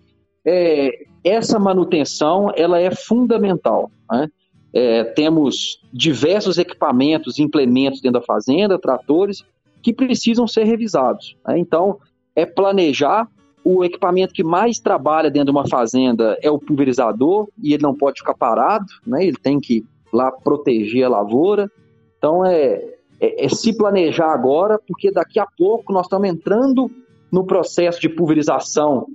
é, 0.45 1.05
essa 1.23 1.57
manutenção 1.57 2.51
ela 2.57 2.77
é 2.77 2.93
fundamental. 2.93 3.89
Né? 4.11 4.27
É, 4.73 5.05
temos 5.05 5.79
diversos 5.93 6.57
equipamentos, 6.57 7.39
implementos 7.39 8.01
dentro 8.01 8.19
da 8.19 8.25
fazenda, 8.25 8.77
tratores, 8.77 9.45
que 9.81 9.93
precisam 9.93 10.45
ser 10.45 10.65
revisados. 10.65 11.37
Né? 11.47 11.57
Então, 11.57 11.99
é 12.35 12.45
planejar 12.45 13.29
o 13.63 13.85
equipamento 13.85 14.33
que 14.33 14.43
mais 14.43 14.77
trabalha 14.77 15.31
dentro 15.31 15.45
de 15.45 15.51
uma 15.51 15.67
fazenda 15.67 16.37
é 16.41 16.51
o 16.51 16.59
pulverizador 16.59 17.47
e 17.61 17.73
ele 17.73 17.83
não 17.83 17.95
pode 17.95 18.19
ficar 18.19 18.33
parado, 18.33 18.85
né? 19.05 19.25
Ele 19.25 19.35
tem 19.35 19.59
que 19.59 19.83
lá 20.13 20.31
proteger 20.31 21.03
a 21.03 21.09
lavoura. 21.09 21.69
Então 22.17 22.45
é, 22.45 22.96
é, 23.19 23.45
é 23.45 23.49
se 23.49 23.75
planejar 23.75 24.31
agora, 24.31 24.79
porque 24.87 25.11
daqui 25.11 25.39
a 25.39 25.47
pouco 25.57 25.91
nós 25.91 26.05
estamos 26.05 26.29
entrando 26.29 26.89
no 27.31 27.45
processo 27.45 27.99
de 27.99 28.09
pulverização, 28.09 29.07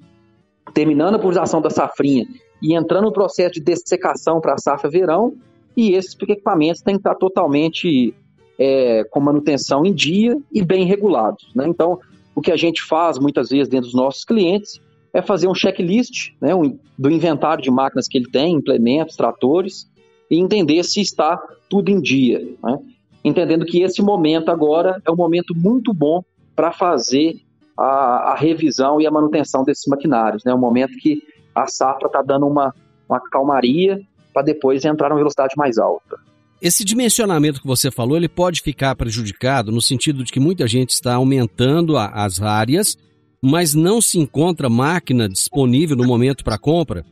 terminando 0.74 1.14
a 1.14 1.18
pulverização 1.18 1.60
da 1.60 1.70
safrinha 1.70 2.26
e 2.62 2.74
entrando 2.74 3.04
no 3.04 3.12
processo 3.12 3.54
de 3.54 3.60
dessecação 3.60 4.40
para 4.40 4.54
a 4.54 4.58
safra 4.58 4.88
verão. 4.88 5.34
E 5.76 5.94
esses 5.94 6.14
equipamentos 6.20 6.82
têm 6.82 6.94
que 6.94 7.00
estar 7.00 7.14
totalmente 7.14 8.14
é, 8.58 9.04
com 9.04 9.20
manutenção 9.20 9.84
em 9.84 9.92
dia 9.92 10.36
e 10.52 10.62
bem 10.62 10.84
regulados. 10.84 11.50
Né? 11.54 11.66
Então, 11.66 11.98
o 12.34 12.40
que 12.40 12.52
a 12.52 12.56
gente 12.56 12.82
faz 12.82 13.18
muitas 13.18 13.48
vezes 13.48 13.68
dentro 13.68 13.86
dos 13.86 13.94
nossos 13.94 14.24
clientes 14.24 14.80
é 15.12 15.20
fazer 15.20 15.48
um 15.48 15.54
checklist 15.54 16.32
né, 16.40 16.54
um, 16.54 16.78
do 16.98 17.10
inventário 17.10 17.62
de 17.62 17.70
máquinas 17.70 18.06
que 18.06 18.16
ele 18.16 18.30
tem, 18.30 18.54
implementos, 18.54 19.16
tratores, 19.16 19.90
e 20.30 20.38
entender 20.38 20.82
se 20.84 21.00
está 21.00 21.38
tudo 21.68 21.90
em 21.90 22.00
dia. 22.00 22.38
Né? 22.62 22.78
Entendendo 23.24 23.64
que 23.64 23.82
esse 23.82 24.02
momento 24.02 24.50
agora 24.50 25.00
é 25.06 25.10
um 25.10 25.16
momento 25.16 25.54
muito 25.54 25.94
bom 25.94 26.22
para 26.56 26.72
fazer 26.72 27.36
a, 27.78 28.32
a, 28.32 28.34
revisão 28.34 29.00
e 29.00 29.06
a 29.06 29.10
manutenção 29.10 29.64
desses 29.64 29.86
maquinários. 29.86 30.44
É 30.44 30.48
né? 30.48 30.54
um 30.54 30.58
momento 30.58 30.96
que 30.98 31.22
a 31.54 31.66
safra 31.66 32.06
está 32.06 32.22
dando 32.22 32.46
uma, 32.46 32.74
uma 33.08 33.20
calmaria 33.30 34.00
para 34.32 34.42
depois 34.42 34.84
entrar 34.84 35.08
numa 35.08 35.18
velocidade 35.18 35.54
mais 35.56 35.78
alta. 35.78 36.16
Esse 36.60 36.84
dimensionamento 36.84 37.60
que 37.60 37.66
você 37.66 37.90
falou, 37.90 38.16
ele 38.16 38.28
pode 38.28 38.60
ficar 38.60 38.94
prejudicado 38.94 39.72
no 39.72 39.82
sentido 39.82 40.22
de 40.22 40.32
que 40.32 40.38
muita 40.38 40.66
gente 40.66 40.90
está 40.90 41.14
aumentando 41.14 41.96
a, 41.96 42.06
as 42.06 42.40
áreas, 42.40 42.96
mas 43.42 43.74
não 43.74 44.00
se 44.00 44.18
encontra 44.18 44.70
máquina 44.70 45.28
disponível 45.28 45.96
no 45.96 46.06
momento 46.06 46.44
para 46.44 46.58
compra? 46.58 47.04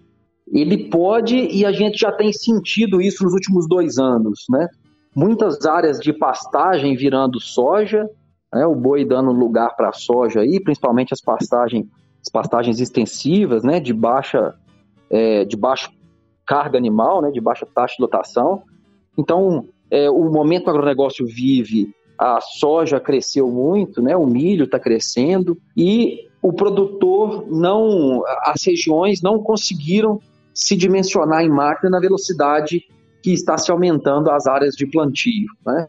Ele 0.53 0.89
pode 0.89 1.37
e 1.37 1.65
a 1.65 1.73
gente 1.73 1.99
já 1.99 2.13
tem 2.13 2.33
sentido 2.33 3.01
isso 3.01 3.25
nos 3.25 3.33
últimos 3.33 3.69
dois 3.69 3.99
anos, 3.99 4.45
né? 4.49 4.69
Muitas 5.15 5.65
áreas 5.67 5.99
de 5.99 6.13
pastagem 6.13 6.97
virando 6.97 7.41
soja, 7.41 8.09
né? 8.53 8.65
o 8.67 8.75
boi 8.75 9.05
dando 9.05 9.33
lugar 9.33 9.75
para 9.77 9.89
a 9.89 9.93
soja 9.93 10.41
aí, 10.41 10.61
principalmente 10.63 11.13
as 11.13 11.21
pastagens, 11.21 11.87
as 12.21 12.31
pastagens 12.31 12.81
extensivas, 12.81 13.65
né? 13.65 13.81
De 13.81 13.93
baixa, 13.93 14.55
é, 15.11 15.45
de 15.45 15.57
baixa 15.57 15.91
carga 16.47 16.79
animal, 16.79 17.23
né? 17.23 17.31
De 17.31 17.41
baixa 17.41 17.67
taxa 17.67 17.97
de 17.97 18.03
lotação. 18.03 18.63
Então, 19.19 19.67
é, 19.91 20.09
o 20.09 20.31
momento 20.31 20.65
que 20.65 20.71
o 20.71 20.73
agronegócio 20.73 21.27
vive, 21.27 21.93
a 22.21 22.39
soja 22.41 23.01
cresceu 23.01 23.51
muito, 23.51 24.03
né? 24.03 24.15
o 24.15 24.27
milho 24.27 24.65
está 24.65 24.79
crescendo 24.79 25.57
e 25.75 26.29
o 26.43 26.53
produtor 26.53 27.47
não, 27.49 28.23
as 28.45 28.63
regiões 28.65 29.23
não 29.23 29.43
conseguiram 29.43 30.21
se 30.53 30.77
dimensionar 30.77 31.43
em 31.43 31.49
máquina 31.49 31.91
na 31.91 32.01
velocidade 32.01 32.85
que 33.23 33.33
está 33.33 33.59
se 33.59 33.71
aumentando 33.71 34.31
as 34.31 34.47
áreas 34.47 34.75
de 34.75 34.87
plantio. 34.87 35.47
Né? 35.67 35.89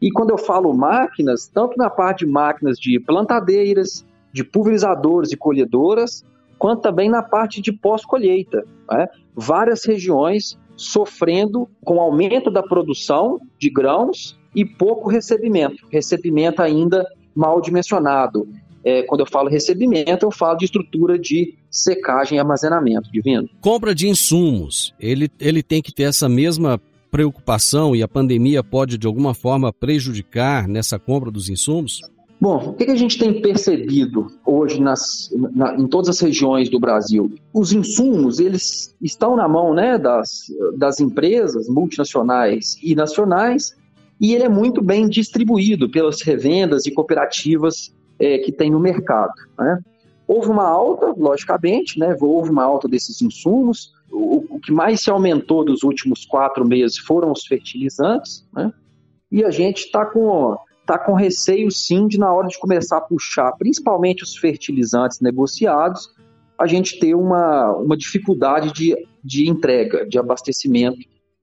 E 0.00 0.10
quando 0.10 0.30
eu 0.30 0.38
falo 0.38 0.72
máquinas, 0.74 1.46
tanto 1.46 1.76
na 1.76 1.88
parte 1.88 2.24
de 2.24 2.30
máquinas 2.30 2.78
de 2.78 2.98
plantadeiras, 3.00 4.04
de 4.32 4.42
pulverizadores 4.42 5.32
e 5.32 5.36
colhedoras, 5.36 6.24
quanto 6.58 6.82
também 6.82 7.08
na 7.08 7.22
parte 7.22 7.60
de 7.60 7.72
pós-colheita. 7.72 8.64
Né? 8.90 9.08
Várias 9.34 9.84
regiões 9.84 10.58
sofrendo 10.76 11.68
com 11.84 12.00
aumento 12.00 12.50
da 12.50 12.62
produção 12.62 13.40
de 13.58 13.70
grãos 13.70 14.38
e 14.54 14.64
pouco 14.64 15.08
recebimento, 15.08 15.86
recebimento 15.90 16.60
ainda 16.62 17.06
mal 17.34 17.60
dimensionado. 17.60 18.48
É, 18.84 19.02
quando 19.02 19.20
eu 19.20 19.26
falo 19.26 19.48
recebimento, 19.48 20.26
eu 20.26 20.30
falo 20.30 20.58
de 20.58 20.66
estrutura 20.66 21.18
de 21.18 21.54
secagem 21.70 22.36
e 22.36 22.38
armazenamento, 22.38 23.10
divino. 23.10 23.48
Compra 23.60 23.94
de 23.94 24.08
insumos, 24.08 24.94
ele, 25.00 25.30
ele 25.40 25.62
tem 25.62 25.80
que 25.80 25.92
ter 25.92 26.04
essa 26.04 26.28
mesma 26.28 26.80
preocupação 27.10 27.94
e 27.94 28.02
a 28.02 28.08
pandemia 28.08 28.62
pode 28.62 28.98
de 28.98 29.06
alguma 29.06 29.34
forma 29.34 29.72
prejudicar 29.72 30.66
nessa 30.66 30.98
compra 30.98 31.30
dos 31.30 31.48
insumos? 31.48 32.00
Bom, 32.40 32.70
o 32.70 32.72
que 32.74 32.90
a 32.90 32.96
gente 32.96 33.16
tem 33.16 33.40
percebido 33.40 34.26
hoje 34.44 34.80
nas, 34.80 35.30
na, 35.54 35.76
em 35.76 35.86
todas 35.86 36.08
as 36.08 36.20
regiões 36.20 36.68
do 36.68 36.80
Brasil? 36.80 37.32
Os 37.52 37.72
insumos, 37.72 38.40
eles 38.40 38.94
estão 39.00 39.36
na 39.36 39.48
mão 39.48 39.72
né, 39.72 39.96
das, 39.96 40.52
das 40.76 40.98
empresas 41.00 41.68
multinacionais 41.68 42.76
e 42.82 42.94
nacionais 42.94 43.76
e 44.20 44.34
ele 44.34 44.44
é 44.44 44.48
muito 44.48 44.82
bem 44.82 45.08
distribuído 45.08 45.88
pelas 45.88 46.20
revendas 46.20 46.84
e 46.84 46.90
cooperativas 46.90 47.94
é, 48.18 48.38
que 48.38 48.52
tem 48.52 48.70
no 48.70 48.80
mercado. 48.80 49.34
Né? 49.58 49.78
Houve 50.26 50.48
uma 50.48 50.66
alta, 50.66 51.14
logicamente, 51.16 51.98
né, 51.98 52.16
houve 52.20 52.50
uma 52.50 52.64
alta 52.64 52.88
desses 52.88 53.20
insumos. 53.20 53.92
O, 54.10 54.56
o 54.56 54.60
que 54.60 54.72
mais 54.72 55.02
se 55.02 55.10
aumentou 55.10 55.64
dos 55.64 55.82
últimos 55.82 56.24
quatro 56.24 56.64
meses 56.64 56.98
foram 56.98 57.32
os 57.32 57.46
fertilizantes, 57.46 58.46
né? 58.52 58.72
e 59.30 59.44
a 59.44 59.50
gente 59.50 59.86
está 59.86 60.04
com 60.04 60.56
está 60.84 60.98
com 60.98 61.14
receio 61.14 61.70
sim 61.70 62.06
de 62.06 62.18
na 62.18 62.30
hora 62.30 62.46
de 62.46 62.58
começar 62.58 62.98
a 62.98 63.00
puxar, 63.00 63.52
principalmente 63.52 64.22
os 64.22 64.36
fertilizantes 64.36 65.18
negociados, 65.18 66.10
a 66.58 66.66
gente 66.66 66.98
ter 67.00 67.14
uma, 67.14 67.72
uma 67.72 67.96
dificuldade 67.96 68.70
de, 68.72 68.94
de 69.22 69.48
entrega, 69.48 70.06
de 70.06 70.18
abastecimento 70.18 71.00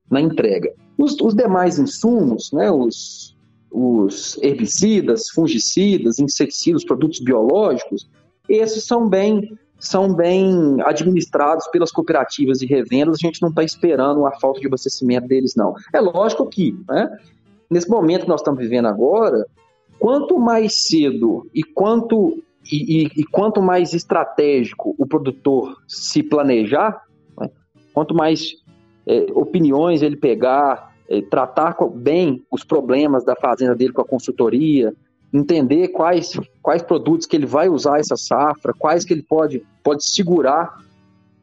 na 0.09 0.21
entrega. 0.21 0.71
Os, 0.97 1.19
os 1.19 1.33
demais 1.33 1.79
insumos, 1.79 2.51
né, 2.51 2.69
os, 2.71 3.30
os 3.71 4.37
herbicidas, 4.41 5.29
fungicidas, 5.29 6.19
inseticidas, 6.19 6.83
produtos 6.83 7.19
biológicos, 7.19 8.09
esses 8.49 8.83
são 8.83 9.07
bem 9.07 9.57
são 9.79 10.13
bem 10.13 10.77
administrados 10.85 11.67
pelas 11.69 11.91
cooperativas 11.91 12.59
de 12.59 12.67
revendas, 12.67 13.15
a 13.15 13.25
gente 13.27 13.41
não 13.41 13.49
está 13.49 13.63
esperando 13.63 14.27
a 14.27 14.31
falta 14.39 14.59
de 14.59 14.67
abastecimento 14.67 15.27
deles, 15.27 15.55
não. 15.55 15.73
É 15.91 15.99
lógico 15.99 16.45
que, 16.45 16.77
né, 16.87 17.09
nesse 17.67 17.89
momento 17.89 18.21
que 18.21 18.29
nós 18.29 18.41
estamos 18.41 18.59
vivendo 18.59 18.87
agora, 18.87 19.43
quanto 19.97 20.37
mais 20.37 20.85
cedo 20.85 21.49
e 21.51 21.63
quanto, 21.63 22.43
e, 22.71 23.05
e, 23.05 23.11
e 23.21 23.23
quanto 23.23 23.59
mais 23.59 23.95
estratégico 23.95 24.93
o 24.99 25.07
produtor 25.07 25.75
se 25.87 26.21
planejar, 26.21 27.01
né, 27.39 27.49
quanto 27.91 28.13
mais 28.13 28.53
é, 29.07 29.25
opiniões 29.33 30.03
ele 30.03 30.15
pegar, 30.15 30.90
tratar 31.29 31.75
bem 31.93 32.43
os 32.49 32.63
problemas 32.63 33.25
da 33.25 33.35
fazenda 33.35 33.75
dele 33.75 33.91
com 33.91 34.01
a 34.01 34.07
consultoria, 34.07 34.93
entender 35.33 35.89
quais, 35.89 36.39
quais 36.61 36.81
produtos 36.81 37.25
que 37.25 37.35
ele 37.35 37.45
vai 37.45 37.69
usar 37.69 37.99
essa 37.99 38.15
safra, 38.15 38.73
quais 38.77 39.05
que 39.05 39.13
ele 39.13 39.23
pode, 39.23 39.63
pode 39.83 40.05
segurar 40.05 40.77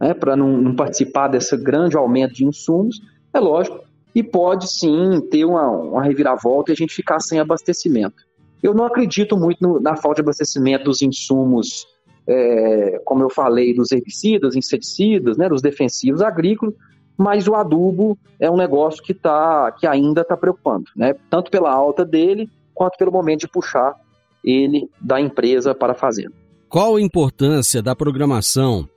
né, 0.01 0.15
para 0.15 0.37
não, 0.37 0.57
não, 0.57 0.75
participar 0.75 1.29
desse 1.29 1.57
grande 1.57 1.97
aumento 1.97 2.35
de 2.35 2.45
insumos, 2.45 3.01
é 3.33 3.41
lógico, 3.41 3.81
e 4.15 4.23
pode 4.23 4.71
sim 4.71 5.21
ter 5.31 5.45
uma, 5.45 5.69
uma 5.69 6.03
reviravolta 6.03 6.71
e 6.71 6.75
a 6.75 6.77
gente 6.77 6.95
ficar 6.95 7.21
sem 7.21 7.41
abastecimento. 7.41 8.27
Eu 8.63 8.75
não 8.75 8.85
acredito 8.85 9.37
muito 9.37 9.61
no, 9.61 9.81
na 9.81 9.97
falta 9.97 10.17
de 10.17 10.23
abastecimento 10.23 10.85
dos 10.85 11.03
insumos, 11.03 11.87
é, 12.27 13.01
como 13.05 13.23
eu 13.23 13.31
falei, 13.31 13.75
dos 13.75 13.91
herbicidas, 13.91 14.55
inseticidas, 14.55 15.37
né, 15.37 15.49
dos 15.49 15.63
defensivos 15.63 16.21
agrícolas, 16.21 16.75
mas 17.19 17.49
o 17.49 17.57
adubo 17.57 18.17
é 18.39 18.49
um 18.49 18.57
negócio 18.57 19.03
que, 19.03 19.13
tá, 19.13 19.73
que 19.73 19.89
ainda 19.89 20.21
está 20.21 20.37
preocupando, 20.37 20.85
né? 20.95 21.17
tanto 21.29 21.51
pela 21.51 21.73
alta 21.73 22.05
dele, 22.05 22.49
quanto 22.73 22.97
pelo 22.97 23.11
momento 23.11 23.41
de 23.41 23.49
puxar 23.49 23.97
ele 24.45 24.89
da 25.01 25.21
empresa 25.21 25.75
para 25.75 25.93
a 25.93 25.97
fazenda. 25.97 26.33
Qual 26.69 26.95
a 26.95 27.03
importância 27.03 27.83
da 27.83 27.97
programação 27.97 28.89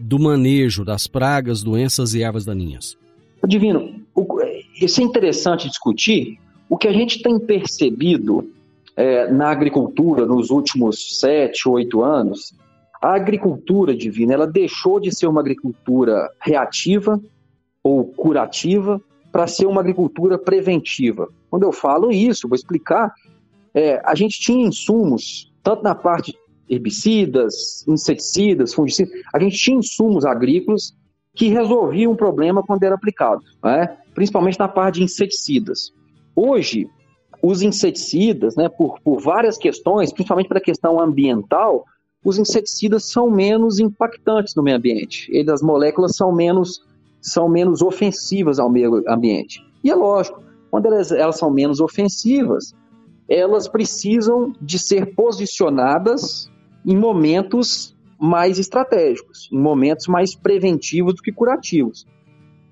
do 0.00 0.18
manejo 0.18 0.84
das 0.84 1.06
pragas, 1.06 1.62
doenças 1.62 2.14
e 2.14 2.22
ervas 2.22 2.46
daninhas? 2.46 2.96
Divino, 3.46 4.00
isso 4.80 5.00
é 5.02 5.04
interessante 5.04 5.68
discutir. 5.68 6.38
O 6.70 6.78
que 6.78 6.88
a 6.88 6.92
gente 6.92 7.22
tem 7.22 7.38
percebido 7.38 8.50
é, 8.96 9.30
na 9.30 9.50
agricultura 9.50 10.24
nos 10.24 10.50
últimos 10.50 11.20
sete, 11.20 11.68
oito 11.68 12.02
anos, 12.02 12.54
a 13.02 13.14
agricultura 13.14 13.94
divina 13.94 14.32
ela 14.32 14.46
deixou 14.46 14.98
de 14.98 15.14
ser 15.14 15.26
uma 15.26 15.40
agricultura 15.40 16.30
reativa 16.40 17.20
ou 17.86 18.04
curativa 18.04 19.00
para 19.30 19.46
ser 19.46 19.64
uma 19.66 19.80
agricultura 19.80 20.36
preventiva. 20.36 21.28
Quando 21.48 21.62
eu 21.62 21.70
falo 21.70 22.10
isso, 22.10 22.48
vou 22.48 22.56
explicar, 22.56 23.14
é, 23.72 24.02
a 24.04 24.12
gente 24.12 24.40
tinha 24.40 24.66
insumos, 24.66 25.52
tanto 25.62 25.84
na 25.84 25.94
parte 25.94 26.36
herbicidas, 26.68 27.86
inseticidas, 27.86 28.74
fungicidas, 28.74 29.12
a 29.32 29.38
gente 29.38 29.56
tinha 29.56 29.78
insumos 29.78 30.24
agrícolas 30.24 30.96
que 31.32 31.46
resolviam 31.46 32.10
um 32.10 32.16
problema 32.16 32.60
quando 32.60 32.82
era 32.82 32.96
aplicado, 32.96 33.44
né? 33.62 33.96
principalmente 34.14 34.58
na 34.58 34.66
parte 34.66 34.96
de 34.96 35.04
inseticidas. 35.04 35.92
Hoje, 36.34 36.88
os 37.40 37.62
inseticidas, 37.62 38.56
né, 38.56 38.68
por, 38.68 38.98
por 39.00 39.20
várias 39.20 39.56
questões, 39.56 40.12
principalmente 40.12 40.48
pela 40.48 40.60
questão 40.60 40.98
ambiental, 40.98 41.84
os 42.24 42.36
inseticidas 42.36 43.04
são 43.12 43.30
menos 43.30 43.78
impactantes 43.78 44.56
no 44.56 44.62
meio 44.62 44.76
ambiente. 44.76 45.30
Eles, 45.30 45.50
as 45.50 45.62
moléculas 45.62 46.16
são 46.16 46.34
menos 46.34 46.82
são 47.26 47.48
menos 47.48 47.82
ofensivas 47.82 48.58
ao 48.58 48.70
meio 48.70 49.02
ambiente. 49.08 49.60
E 49.82 49.90
é 49.90 49.94
lógico, 49.94 50.42
quando 50.70 50.86
elas, 50.86 51.10
elas 51.10 51.36
são 51.36 51.50
menos 51.50 51.80
ofensivas, 51.80 52.74
elas 53.28 53.66
precisam 53.66 54.52
de 54.60 54.78
ser 54.78 55.14
posicionadas 55.14 56.50
em 56.84 56.96
momentos 56.96 57.96
mais 58.18 58.58
estratégicos, 58.58 59.48
em 59.52 59.58
momentos 59.58 60.06
mais 60.06 60.34
preventivos 60.34 61.14
do 61.14 61.22
que 61.22 61.32
curativos. 61.32 62.06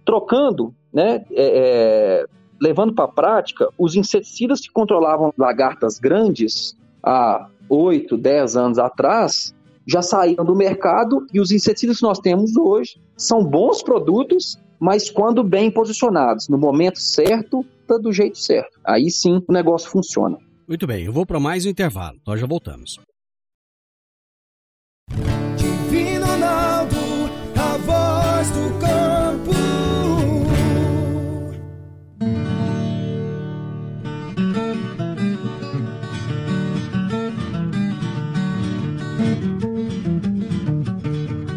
Trocando, 0.05 0.73
né, 0.93 1.25
é, 1.33 2.23
é 2.23 2.27
levando 2.61 2.95
para 2.95 3.05
a 3.05 3.09
prática, 3.09 3.69
os 3.77 3.97
inseticidas 3.97 4.61
que 4.61 4.71
controlavam 4.71 5.35
lagartas 5.37 5.99
grandes 5.99 6.77
há 7.03 7.49
8, 7.69 8.17
10 8.17 8.57
anos 8.57 8.79
atrás, 8.79 9.54
já 9.87 10.03
saíram 10.03 10.45
do 10.45 10.55
mercado 10.55 11.27
e 11.33 11.41
os 11.41 11.51
inseticidas 11.51 11.99
que 11.99 12.03
nós 12.03 12.19
temos 12.19 12.57
hoje 12.57 13.01
são 13.17 13.45
bons 13.45 13.83
produtos, 13.83 14.59
mas 14.81 15.11
quando 15.11 15.45
bem 15.45 15.71
posicionados, 15.71 16.49
no 16.49 16.59
momento 16.59 16.99
certo, 17.01 17.65
tá 17.87 17.97
do 17.99 18.13
jeito 18.13 18.39
certo. 18.39 18.81
Aí 18.85 19.11
sim 19.11 19.43
o 19.47 19.53
negócio 19.53 19.91
funciona. 19.91 20.39
Muito 20.67 20.87
bem, 20.87 21.05
eu 21.05 21.13
vou 21.13 21.27
para 21.27 21.39
mais 21.39 21.67
um 21.67 21.69
intervalo. 21.69 22.19
Nós 22.27 22.41
já 22.41 22.47
voltamos. 22.47 22.99
Divino 25.57 26.27
Ronaldo, 26.27 26.97
a 27.57 27.77
voz 27.79 28.51
do 28.51 28.79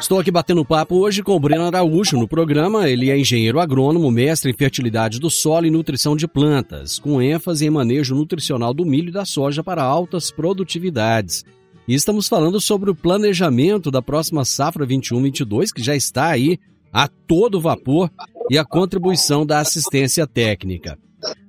Estou 0.00 0.18
aqui 0.18 0.30
batendo 0.30 0.64
papo 0.64 0.96
hoje 0.96 1.22
com 1.22 1.36
o 1.36 1.38
Breno 1.38 1.64
Araújo 1.64 2.18
no 2.18 2.26
programa. 2.26 2.88
Ele 2.88 3.10
é 3.10 3.18
engenheiro 3.18 3.60
agrônomo, 3.60 4.10
mestre 4.10 4.50
em 4.50 4.54
fertilidade 4.54 5.20
do 5.20 5.28
solo 5.28 5.66
e 5.66 5.70
nutrição 5.70 6.16
de 6.16 6.26
plantas, 6.26 6.98
com 6.98 7.20
ênfase 7.20 7.66
em 7.66 7.70
manejo 7.70 8.14
nutricional 8.14 8.72
do 8.72 8.84
milho 8.84 9.10
e 9.10 9.12
da 9.12 9.26
soja 9.26 9.62
para 9.62 9.82
altas 9.82 10.30
produtividades. 10.30 11.44
E 11.86 11.94
estamos 11.94 12.28
falando 12.28 12.58
sobre 12.60 12.90
o 12.90 12.94
planejamento 12.94 13.90
da 13.90 14.00
próxima 14.00 14.42
safra 14.42 14.86
21-22, 14.86 15.70
que 15.70 15.82
já 15.82 15.94
está 15.94 16.28
aí 16.28 16.58
a 16.90 17.06
todo 17.06 17.60
vapor, 17.60 18.10
e 18.48 18.56
a 18.56 18.64
contribuição 18.64 19.44
da 19.44 19.60
assistência 19.60 20.26
técnica. 20.26 20.98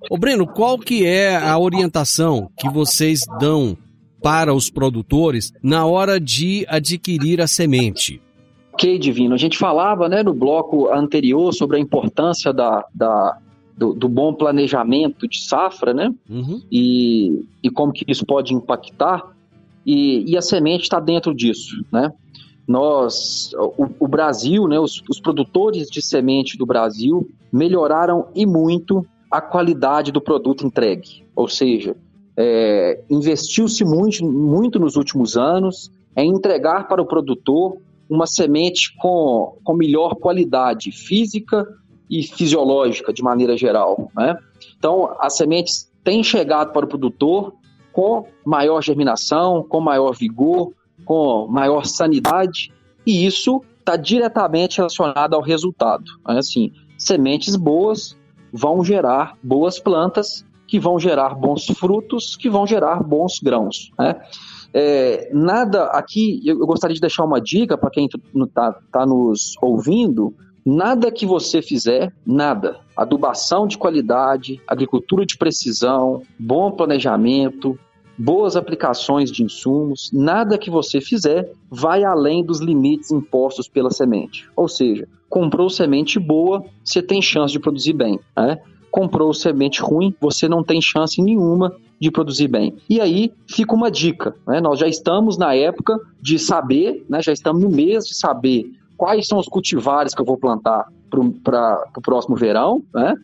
Ô 0.10 0.18
Breno, 0.18 0.46
qual 0.46 0.78
que 0.78 1.06
é 1.06 1.36
a 1.36 1.58
orientação 1.58 2.52
que 2.60 2.70
vocês 2.70 3.22
dão 3.40 3.78
para 4.22 4.54
os 4.54 4.70
produtores 4.70 5.52
na 5.64 5.86
hora 5.86 6.20
de 6.20 6.66
adquirir 6.68 7.42
a 7.42 7.48
semente? 7.48 8.22
Ok, 8.82 8.98
Divino. 8.98 9.36
A 9.36 9.38
gente 9.38 9.60
falava 9.60 10.10
né, 10.10 10.24
no 10.24 10.34
bloco 10.34 10.92
anterior 10.92 11.54
sobre 11.54 11.78
a 11.78 11.80
importância 11.80 12.52
da, 12.52 12.84
da 12.92 13.38
do, 13.78 13.94
do, 13.94 14.10
bom 14.10 14.34
planejamento 14.34 15.28
de 15.28 15.40
safra, 15.40 15.94
né? 15.94 16.12
Uhum. 16.28 16.64
E, 16.72 17.46
e 17.62 17.70
como 17.70 17.94
que 17.94 18.04
isso 18.08 18.26
pode 18.26 18.56
impactar. 18.56 19.36
E, 19.86 20.32
e 20.32 20.36
a 20.36 20.42
semente 20.42 20.82
está 20.82 21.00
dentro 21.00 21.32
disso, 21.32 21.86
né? 21.92 22.12
Nós, 22.68 23.52
o, 23.78 23.88
o 24.00 24.08
Brasil, 24.08 24.68
né, 24.68 24.80
os, 24.80 25.04
os, 25.08 25.20
produtores 25.20 25.88
de 25.88 26.02
semente 26.02 26.58
do 26.58 26.66
Brasil 26.66 27.30
melhoraram 27.52 28.30
e 28.34 28.48
muito 28.48 29.06
a 29.30 29.40
qualidade 29.40 30.12
do 30.12 30.22
produto 30.22 30.66
entregue. 30.66 31.24
Ou 31.36 31.48
seja, 31.48 31.96
é, 32.36 33.00
investiu-se 33.12 33.86
muito, 33.86 34.26
muito 34.26 34.80
nos 34.80 34.96
últimos 34.96 35.38
anos 35.38 35.92
em 36.16 36.32
entregar 36.32 36.88
para 36.88 37.02
o 37.02 37.06
produtor 37.06 37.78
uma 38.12 38.28
semente 38.28 38.94
com, 38.98 39.58
com 39.64 39.74
melhor 39.74 40.16
qualidade 40.16 40.92
física 40.92 41.66
e 42.10 42.22
fisiológica, 42.22 43.14
de 43.14 43.24
maneira 43.24 43.56
geral. 43.56 44.12
Né? 44.14 44.38
Então, 44.78 45.16
as 45.18 45.38
sementes 45.38 45.90
têm 46.04 46.22
chegado 46.22 46.74
para 46.74 46.86
o 46.86 46.90
produtor 46.90 47.54
com 47.94 48.28
maior 48.46 48.82
germinação, 48.82 49.64
com 49.64 49.80
maior 49.80 50.14
vigor, 50.14 50.74
com 51.06 51.48
maior 51.48 51.86
sanidade, 51.86 52.74
e 53.08 53.26
isso 53.26 53.62
está 53.80 53.96
diretamente 53.96 54.78
relacionado 54.78 55.34
ao 55.34 55.42
resultado. 55.42 56.04
Assim, 56.26 56.74
sementes 56.98 57.56
boas 57.56 58.18
vão 58.52 58.84
gerar 58.84 59.38
boas 59.42 59.80
plantas, 59.80 60.46
que 60.68 60.78
vão 60.80 61.00
gerar 61.00 61.34
bons 61.34 61.66
frutos, 61.78 62.36
que 62.36 62.50
vão 62.50 62.68
gerar 62.68 63.02
bons 63.02 63.40
grãos. 63.40 63.92
Né? 63.98 64.22
É, 64.74 65.30
nada 65.34 65.86
aqui, 65.86 66.42
eu 66.46 66.58
gostaria 66.66 66.94
de 66.94 67.02
deixar 67.02 67.26
uma 67.26 67.42
dica 67.42 67.78
para 67.78 67.90
quem 67.90 68.08
está 68.08 68.74
tá 68.92 69.06
nos 69.06 69.54
ouvindo. 69.62 70.34
Nada 70.66 71.12
que 71.12 71.26
você 71.26 71.62
fizer, 71.62 72.14
nada. 72.26 72.80
Adubação 72.96 73.66
de 73.66 73.78
qualidade, 73.78 74.62
agricultura 74.68 75.26
de 75.26 75.38
precisão, 75.38 76.22
bom 76.38 76.72
planejamento, 76.72 77.78
boas 78.18 78.56
aplicações 78.56 79.32
de 79.32 79.44
insumos, 79.44 80.12
nada 80.14 80.58
que 80.58 80.70
você 80.70 81.02
fizer 81.02 81.52
vai 81.70 82.04
além 82.04 82.44
dos 82.44 82.60
limites 82.60 83.12
impostos 83.12 83.68
pela 83.68 83.90
semente. 83.90 84.48
Ou 84.56 84.68
seja, 84.68 85.08
comprou 85.28 85.70
semente 85.70 86.20
boa, 86.20 86.64
você 86.84 87.02
tem 87.02 87.22
chance 87.22 87.52
de 87.52 87.60
produzir 87.60 87.94
bem. 87.94 88.20
Né? 88.38 88.60
Comprou 88.92 89.34
semente 89.34 89.82
ruim, 89.82 90.14
você 90.20 90.48
não 90.48 90.64
tem 90.64 90.82
chance 90.82 91.22
nenhuma 91.22 91.74
de 92.00 92.12
produzir 92.12 92.48
bem. 92.48 92.76
E 92.90 93.00
aí 93.00 93.32
fica 93.48 93.74
uma 93.74 93.90
dica: 93.90 94.36
né? 94.46 94.60
nós 94.60 94.78
já 94.80 94.88
estamos 94.88 95.38
na 95.38 95.56
época 95.56 95.98
de 96.22 96.38
saber, 96.38 97.06
né? 97.10 97.22
já 97.22 97.32
estamos 97.32 97.62
no 97.62 97.70
mês 97.70 98.06
de 98.06 98.16
saber 98.16 98.72
quais 98.98 99.28
são 99.28 99.40
os 99.40 99.48
cultivares 99.48 100.14
que 100.14 100.22
eu 100.22 100.26
vou 100.26 100.38
plantar 100.38 100.88
para 101.10 101.20
o 101.98 102.02
próximo 102.02 102.36
verão, 102.36 102.84
né? 102.94 103.16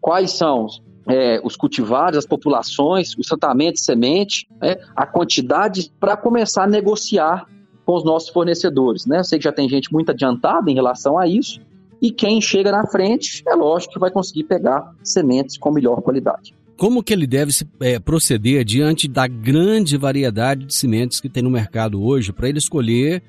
quais 0.00 0.32
são 0.32 0.68
é, 1.08 1.40
os 1.42 1.56
cultivares, 1.56 2.18
as 2.18 2.26
populações, 2.26 3.14
o 3.14 3.22
tratamento 3.22 3.74
de 3.74 3.80
semente, 3.80 4.46
né, 4.60 4.76
a 4.94 5.06
quantidade 5.06 5.90
para 5.98 6.16
começar 6.16 6.64
a 6.64 6.66
negociar 6.66 7.46
com 7.84 7.94
os 7.94 8.04
nossos 8.04 8.28
fornecedores. 8.28 9.06
Né? 9.06 9.18
Eu 9.18 9.24
sei 9.24 9.38
que 9.38 9.44
já 9.44 9.52
tem 9.52 9.68
gente 9.68 9.90
muito 9.90 10.10
adiantada 10.10 10.70
em 10.70 10.74
relação 10.74 11.18
a 11.18 11.26
isso, 11.26 11.60
e 12.00 12.10
quem 12.10 12.40
chega 12.40 12.70
na 12.70 12.86
frente, 12.86 13.42
é 13.46 13.54
lógico 13.54 13.94
que 13.94 13.98
vai 13.98 14.10
conseguir 14.10 14.44
pegar 14.44 14.94
sementes 15.02 15.58
com 15.58 15.70
melhor 15.70 16.00
qualidade. 16.00 16.54
Como 16.76 17.02
que 17.02 17.12
ele 17.12 17.26
deve 17.26 17.52
se, 17.52 17.66
é, 17.80 17.98
proceder 17.98 18.64
diante 18.64 19.08
da 19.08 19.26
grande 19.26 19.96
variedade 19.96 20.66
de 20.66 20.74
sementes 20.74 21.20
que 21.20 21.28
tem 21.28 21.42
no 21.42 21.50
mercado 21.50 22.00
hoje 22.00 22.32
para 22.32 22.48
ele 22.48 22.58
escolher 22.58 23.22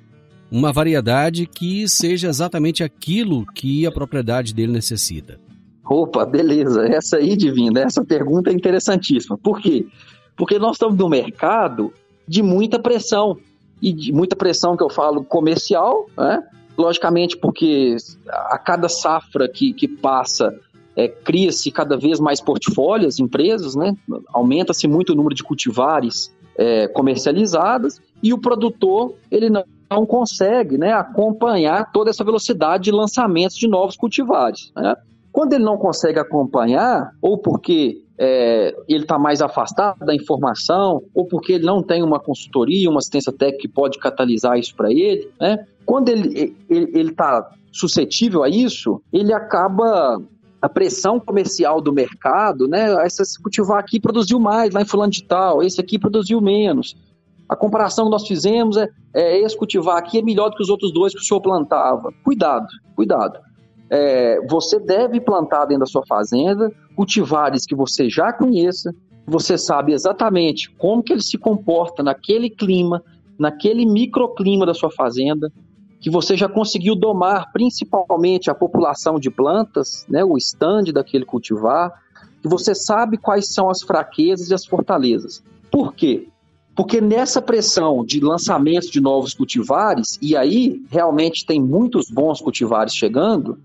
uma 0.52 0.72
variedade 0.72 1.48
que 1.48 1.88
seja 1.88 2.28
exatamente 2.28 2.84
aquilo 2.84 3.46
que 3.54 3.86
a 3.86 3.92
propriedade 3.92 4.54
dele 4.54 4.72
necessita? 4.72 5.40
Opa, 5.84 6.26
beleza. 6.26 6.86
Essa 6.88 7.18
aí, 7.18 7.36
Divina, 7.36 7.82
essa 7.82 8.06
pergunta 8.06 8.52
é 8.52 8.54
interessantíssima. 8.54 9.38
Por 9.38 9.60
quê? 9.60 9.88
Porque 10.38 10.60
nós 10.60 10.74
estamos 10.74 10.96
no 10.96 11.10
mercado 11.10 11.92
de 12.28 12.44
muita 12.44 12.78
pressão. 12.78 13.38
E 13.82 13.94
de 13.94 14.12
muita 14.12 14.36
pressão 14.36 14.76
que 14.76 14.84
eu 14.84 14.90
falo 14.90 15.24
comercial, 15.24 16.06
né? 16.18 16.44
Logicamente, 16.80 17.36
porque 17.36 17.98
a 18.28 18.58
cada 18.58 18.88
safra 18.88 19.50
que, 19.50 19.74
que 19.74 19.88
passa, 19.88 20.58
é, 20.96 21.08
cria-se 21.08 21.70
cada 21.72 21.98
vez 21.98 22.20
mais 22.20 22.40
portfólios, 22.40 23.20
empresas, 23.20 23.76
né? 23.76 23.96
Aumenta-se 24.30 24.88
muito 24.88 25.12
o 25.12 25.16
número 25.16 25.36
de 25.36 25.44
cultivares 25.44 26.34
é, 26.58 26.88
comercializadas 26.88 28.02
e 28.24 28.34
o 28.34 28.38
produtor, 28.38 29.14
ele 29.30 29.50
não 29.50 29.64
não 29.90 30.06
consegue 30.06 30.78
né, 30.78 30.94
acompanhar 30.94 31.92
toda 31.92 32.12
essa 32.12 32.24
velocidade 32.24 32.84
de 32.84 32.92
lançamentos 32.92 33.58
de 33.58 33.68
novos 33.68 33.98
cultivares. 33.98 34.72
Né? 34.76 34.96
Quando 35.32 35.54
ele 35.54 35.64
não 35.64 35.78
consegue 35.78 36.20
acompanhar, 36.20 37.12
ou 37.22 37.38
porque 37.38 38.04
é, 38.22 38.76
ele 38.86 39.04
está 39.04 39.18
mais 39.18 39.42
afastado 39.42 40.06
da 40.06 40.14
informação, 40.14 41.02
ou 41.16 41.26
porque 41.26 41.54
ele 41.54 41.66
não 41.66 41.82
tem 41.82 42.04
uma 42.04 42.20
consultoria, 42.20 42.90
uma 42.90 43.00
assistência 43.00 43.32
técnica 43.32 43.62
que 43.62 43.68
pode 43.70 43.98
catalisar 43.98 44.60
isso 44.60 44.76
para 44.76 44.92
ele, 44.92 45.30
né? 45.40 45.66
quando 45.86 46.10
ele 46.10 46.54
está 46.70 47.50
suscetível 47.72 48.44
a 48.44 48.50
isso, 48.50 49.02
ele 49.14 49.32
acaba 49.32 50.22
a 50.62 50.68
pressão 50.68 51.18
comercial 51.18 51.80
do 51.80 51.94
mercado, 51.94 52.68
né? 52.68 52.94
Esse 53.06 53.42
cultivar 53.42 53.80
aqui 53.80 53.98
produziu 53.98 54.40
mais, 54.40 54.74
lá 54.74 54.82
em 54.82 54.86
fulano 54.86 55.12
de 55.12 55.24
tal, 55.24 55.64
esse 55.64 55.80
aqui 55.80 55.98
produziu 55.98 56.42
menos. 56.42 56.98
A 57.48 57.56
comparação 57.56 58.06
que 58.06 58.12
nós 58.12 58.28
fizemos 58.28 58.76
é, 58.76 58.90
é 59.14 59.40
esse 59.40 59.56
cultivar 59.56 59.98
aqui 59.98 60.20
é 60.20 60.22
melhor 60.22 60.50
do 60.50 60.58
que 60.58 60.64
os 60.64 60.70
outros 60.70 60.92
dois 60.92 61.14
que 61.14 61.22
o 61.22 61.24
senhor 61.24 61.40
plantava. 61.40 62.12
Cuidado, 62.24 62.68
cuidado 62.94 63.40
é, 63.90 64.40
você 64.48 64.80
deve 64.80 65.20
plantar 65.20 65.66
dentro 65.66 65.82
da 65.82 65.86
sua 65.86 66.06
fazenda 66.06 66.72
cultivares 67.00 67.66
que 67.66 67.74
você 67.74 68.10
já 68.10 68.34
conheça, 68.34 68.94
você 69.26 69.58
sabe 69.58 69.94
exatamente 69.94 70.70
como 70.72 71.02
que 71.02 71.14
ele 71.14 71.22
se 71.22 71.38
comporta 71.38 72.04
naquele 72.04 72.50
clima, 72.50 73.02
naquele 73.40 73.86
microclima 73.86 74.66
da 74.66 74.74
sua 74.74 74.92
fazenda, 74.92 75.50
que 76.02 76.10
você 76.10 76.36
já 76.36 76.50
conseguiu 76.50 76.98
domar 76.98 77.54
principalmente 77.54 78.52
a 78.52 78.54
população 78.54 79.18
de 79.18 79.32
plantas, 79.32 80.06
né, 80.10 80.26
o 80.26 80.36
stand 80.36 80.92
daquele 80.92 81.24
cultivar, 81.24 81.90
que 82.42 82.50
você 82.50 82.76
sabe 82.76 83.18
quais 83.18 83.48
são 83.48 83.70
as 83.70 83.82
fraquezas 83.82 84.50
e 84.50 84.54
as 84.54 84.66
fortalezas. 84.66 85.42
Por 85.72 85.94
quê? 85.94 86.28
Porque 86.76 87.00
nessa 87.00 87.42
pressão 87.42 88.04
de 88.04 88.20
lançamento 88.20 88.92
de 88.92 89.00
novos 89.00 89.34
cultivares, 89.34 90.20
e 90.22 90.36
aí 90.36 90.84
realmente 90.90 91.46
tem 91.46 91.62
muitos 91.62 92.12
bons 92.12 92.42
cultivares 92.42 92.94
chegando, 92.94 93.58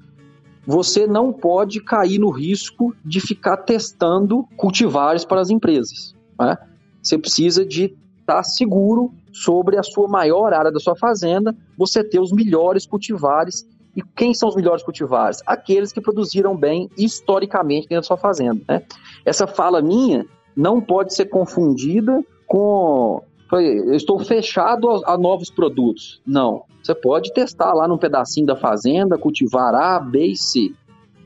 você 0.67 1.07
não 1.07 1.33
pode 1.33 1.81
cair 1.81 2.19
no 2.19 2.31
risco 2.31 2.95
de 3.05 3.21
ficar 3.21 3.59
testando 3.59 4.45
cultivares 4.57 5.25
para 5.25 5.41
as 5.41 5.51
empresas. 5.51 6.15
Né? 6.39 6.57
Você 7.03 7.19
precisa 7.19 7.65
de 7.65 7.95
estar 8.21 8.43
seguro 8.43 9.13
sobre 9.33 9.77
a 9.77 9.83
sua 9.83 10.09
maior 10.09 10.53
área 10.53 10.73
da 10.73 10.81
sua 10.81 10.97
fazenda, 10.97 11.55
você 11.77 12.03
ter 12.03 12.21
os 12.21 12.33
melhores 12.33 12.87
cultivares. 12.87 13.67
E 13.97 14.03
quem 14.17 14.35
são 14.35 14.49
os 14.49 14.57
melhores 14.57 14.83
cultivares? 14.83 15.41
Aqueles 15.47 15.93
que 15.93 16.01
produziram 16.01 16.57
bem 16.57 16.91
historicamente 16.97 17.89
dentro 17.89 18.03
da 18.03 18.07
sua 18.07 18.17
fazenda. 18.17 18.61
Né? 18.69 18.83
Essa 19.25 19.47
fala 19.47 19.81
minha 19.81 20.27
não 20.57 20.81
pode 20.81 21.15
ser 21.15 21.27
confundida 21.27 22.25
com 22.47 23.23
eu 23.61 23.95
estou 23.95 24.19
fechado 24.19 24.91
a, 24.91 25.15
a, 25.15 25.19
novos 25.19 25.51
produtos. 25.51 26.21
Não. 26.27 26.65
Você 26.83 26.95
pode 26.95 27.33
testar 27.33 27.73
lá 27.73 27.89
num 27.89 27.99
pedacinho 27.99 28.47
da 28.47 28.57
fazenda, 28.57 29.19
cultivar 29.19 29.75
A, 29.75 29.99
B 29.99 30.27
e 30.27 30.37
C. 30.37 30.73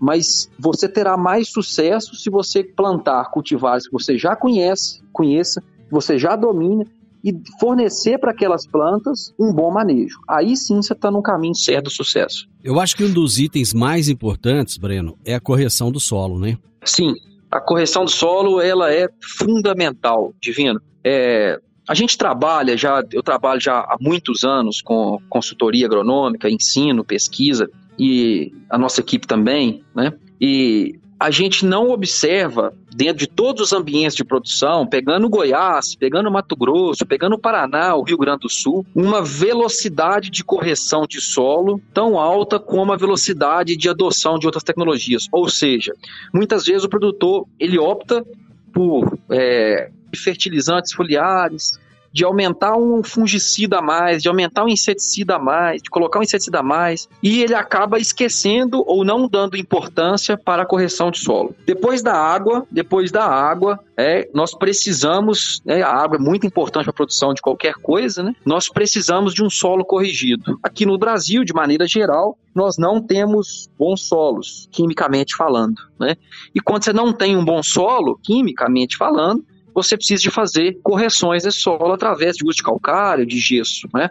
Mas 0.01 0.49
você 0.59 0.88
terá 0.88 1.17
mais 1.17 1.49
sucesso 1.49 2.14
se 2.14 2.31
você 2.31 2.62
plantar 2.62 3.31
cultivares 3.31 3.87
que 3.87 3.93
você 3.93 4.17
já 4.17 4.37
conhece, 4.37 5.03
conheça, 5.12 5.61
que 5.61 5.91
você 5.91 6.19
já 6.19 6.37
domina 6.37 6.85
e 7.25 7.33
fornecer 7.59 8.19
para 8.19 8.31
aquelas 8.31 8.67
plantas 8.67 9.35
um 9.38 9.53
bom 9.53 9.73
manejo. 9.73 10.21
Aí 10.29 10.57
sim 10.57 10.77
você 10.77 10.93
está 10.93 11.11
no 11.11 11.21
caminho 11.21 11.55
certo 11.55 11.85
do 11.85 11.91
sucesso. 11.91 12.49
Eu 12.62 12.79
acho 12.79 12.97
que 12.97 13.05
um 13.05 13.12
dos 13.12 13.38
itens 13.38 13.75
mais 13.75 14.09
importantes, 14.09 14.79
Breno, 14.79 15.19
é 15.25 15.35
a 15.35 15.41
correção 15.41 15.91
do 15.91 15.99
solo, 15.99 16.38
né? 16.38 16.57
Sim, 16.85 17.14
a 17.51 17.61
correção 17.61 18.05
do 18.05 18.11
solo 18.11 18.61
ela 18.61 18.93
é 18.93 19.09
fundamental, 19.37 20.33
divino. 20.41 20.81
É, 21.03 21.59
a 21.88 21.94
gente 21.94 22.18
trabalha 22.18 22.77
já, 22.77 23.03
eu 23.12 23.22
trabalho 23.22 23.61
já 23.61 23.79
há 23.79 23.96
muitos 23.98 24.44
anos 24.44 24.83
com 24.83 25.18
consultoria 25.29 25.87
agronômica, 25.87 26.51
ensino, 26.51 27.03
pesquisa 27.03 27.70
e 27.98 28.53
a 28.68 28.77
nossa 28.77 29.01
equipe 29.01 29.27
também, 29.27 29.83
né? 29.94 30.12
E 30.38 31.01
a 31.18 31.31
gente 31.31 31.66
não 31.66 31.90
observa 31.90 32.72
dentro 32.94 33.18
de 33.18 33.27
todos 33.27 33.62
os 33.62 33.72
ambientes 33.72 34.14
de 34.14 34.24
produção, 34.24 34.87
pegando 34.87 35.29
Goiás, 35.29 35.96
pegando 35.96 36.31
Mato 36.31 36.55
Grosso, 36.55 37.05
pegando 37.07 37.38
Paraná, 37.38 37.96
o 37.96 38.03
Rio 38.03 38.18
Grande 38.18 38.40
do 38.40 38.51
Sul, 38.51 38.87
uma 38.94 39.20
velocidade 39.22 40.31
de 40.31 40.44
correção 40.44 41.07
de 41.09 41.20
solo 41.20 41.81
tão 41.92 42.18
alta 42.18 42.61
como 42.61 42.92
a 42.92 42.96
velocidade 42.96 43.77
de 43.77 43.88
adoção 43.88 44.38
de 44.38 44.46
outras 44.46 44.62
tecnologias. 44.62 45.27
Ou 45.33 45.48
seja, 45.48 45.92
muitas 46.33 46.66
vezes 46.66 46.85
o 46.85 46.88
produtor 46.88 47.46
ele 47.59 47.79
opta 47.79 48.24
por 48.72 49.18
é, 49.31 49.90
fertilizantes 50.14 50.92
foliares, 50.92 51.79
de 52.12 52.25
aumentar 52.25 52.77
um 52.77 53.03
fungicida 53.03 53.79
a 53.79 53.83
mais, 53.83 54.23
de 54.23 54.29
aumentar 54.29 54.64
um 54.64 54.68
inseticida 54.68 55.37
a 55.37 55.38
mais, 55.38 55.83
de 55.83 55.90
colocar 55.90 56.18
um 56.18 56.23
inseticida 56.23 56.61
a 56.61 56.62
mais, 56.62 57.09
e 57.23 57.42
ele 57.42 57.55
acaba 57.55 57.99
esquecendo 57.99 58.83
ou 58.87 59.05
não 59.05 59.29
dando 59.29 59.57
importância 59.57 60.37
para 60.37 60.62
a 60.62 60.66
correção 60.66 61.11
de 61.11 61.18
solo. 61.18 61.55
Depois 61.66 62.03
da 62.03 62.14
água, 62.14 62.66
depois 62.71 63.11
da 63.11 63.25
água, 63.25 63.78
é, 63.97 64.28
nós 64.33 64.55
precisamos, 64.55 65.61
né, 65.64 65.83
a 65.83 65.93
água 65.93 66.16
é 66.16 66.20
muito 66.20 66.47
importante 66.47 66.85
para 66.85 66.91
a 66.91 66.95
produção 66.95 67.35
de 67.35 67.43
qualquer 67.43 67.74
coisa, 67.74 68.22
né? 68.22 68.35
Nós 68.45 68.68
precisamos 68.68 69.35
de 69.35 69.43
um 69.43 69.51
solo 69.51 69.85
corrigido. 69.85 70.59
Aqui 70.62 70.87
no 70.87 70.99
Brasil, 70.99 71.45
de 71.45 71.53
maneira 71.53 71.87
geral, 71.87 72.39
nós 72.55 72.78
não 72.78 73.01
temos 73.01 73.68
bons 73.78 74.03
solos, 74.03 74.68
quimicamente 74.70 75.37
falando, 75.37 75.76
né? 75.99 76.16
E 76.55 76.61
quando 76.61 76.85
você 76.85 76.93
não 76.93 77.12
tem 77.12 77.37
um 77.37 77.45
bom 77.45 77.62
solo, 77.62 78.18
quimicamente 78.22 78.97
falando, 78.97 79.45
você 79.83 79.97
precisa 79.97 80.22
de 80.22 80.31
fazer 80.31 80.79
correções 80.83 81.45
de 81.45 81.53
solo 81.53 81.93
através 81.93 82.37
de 82.37 82.45
uso 82.45 82.57
de 82.57 82.62
calcário, 82.64 83.24
de 83.24 83.39
gesso. 83.39 83.89
Né? 83.95 84.09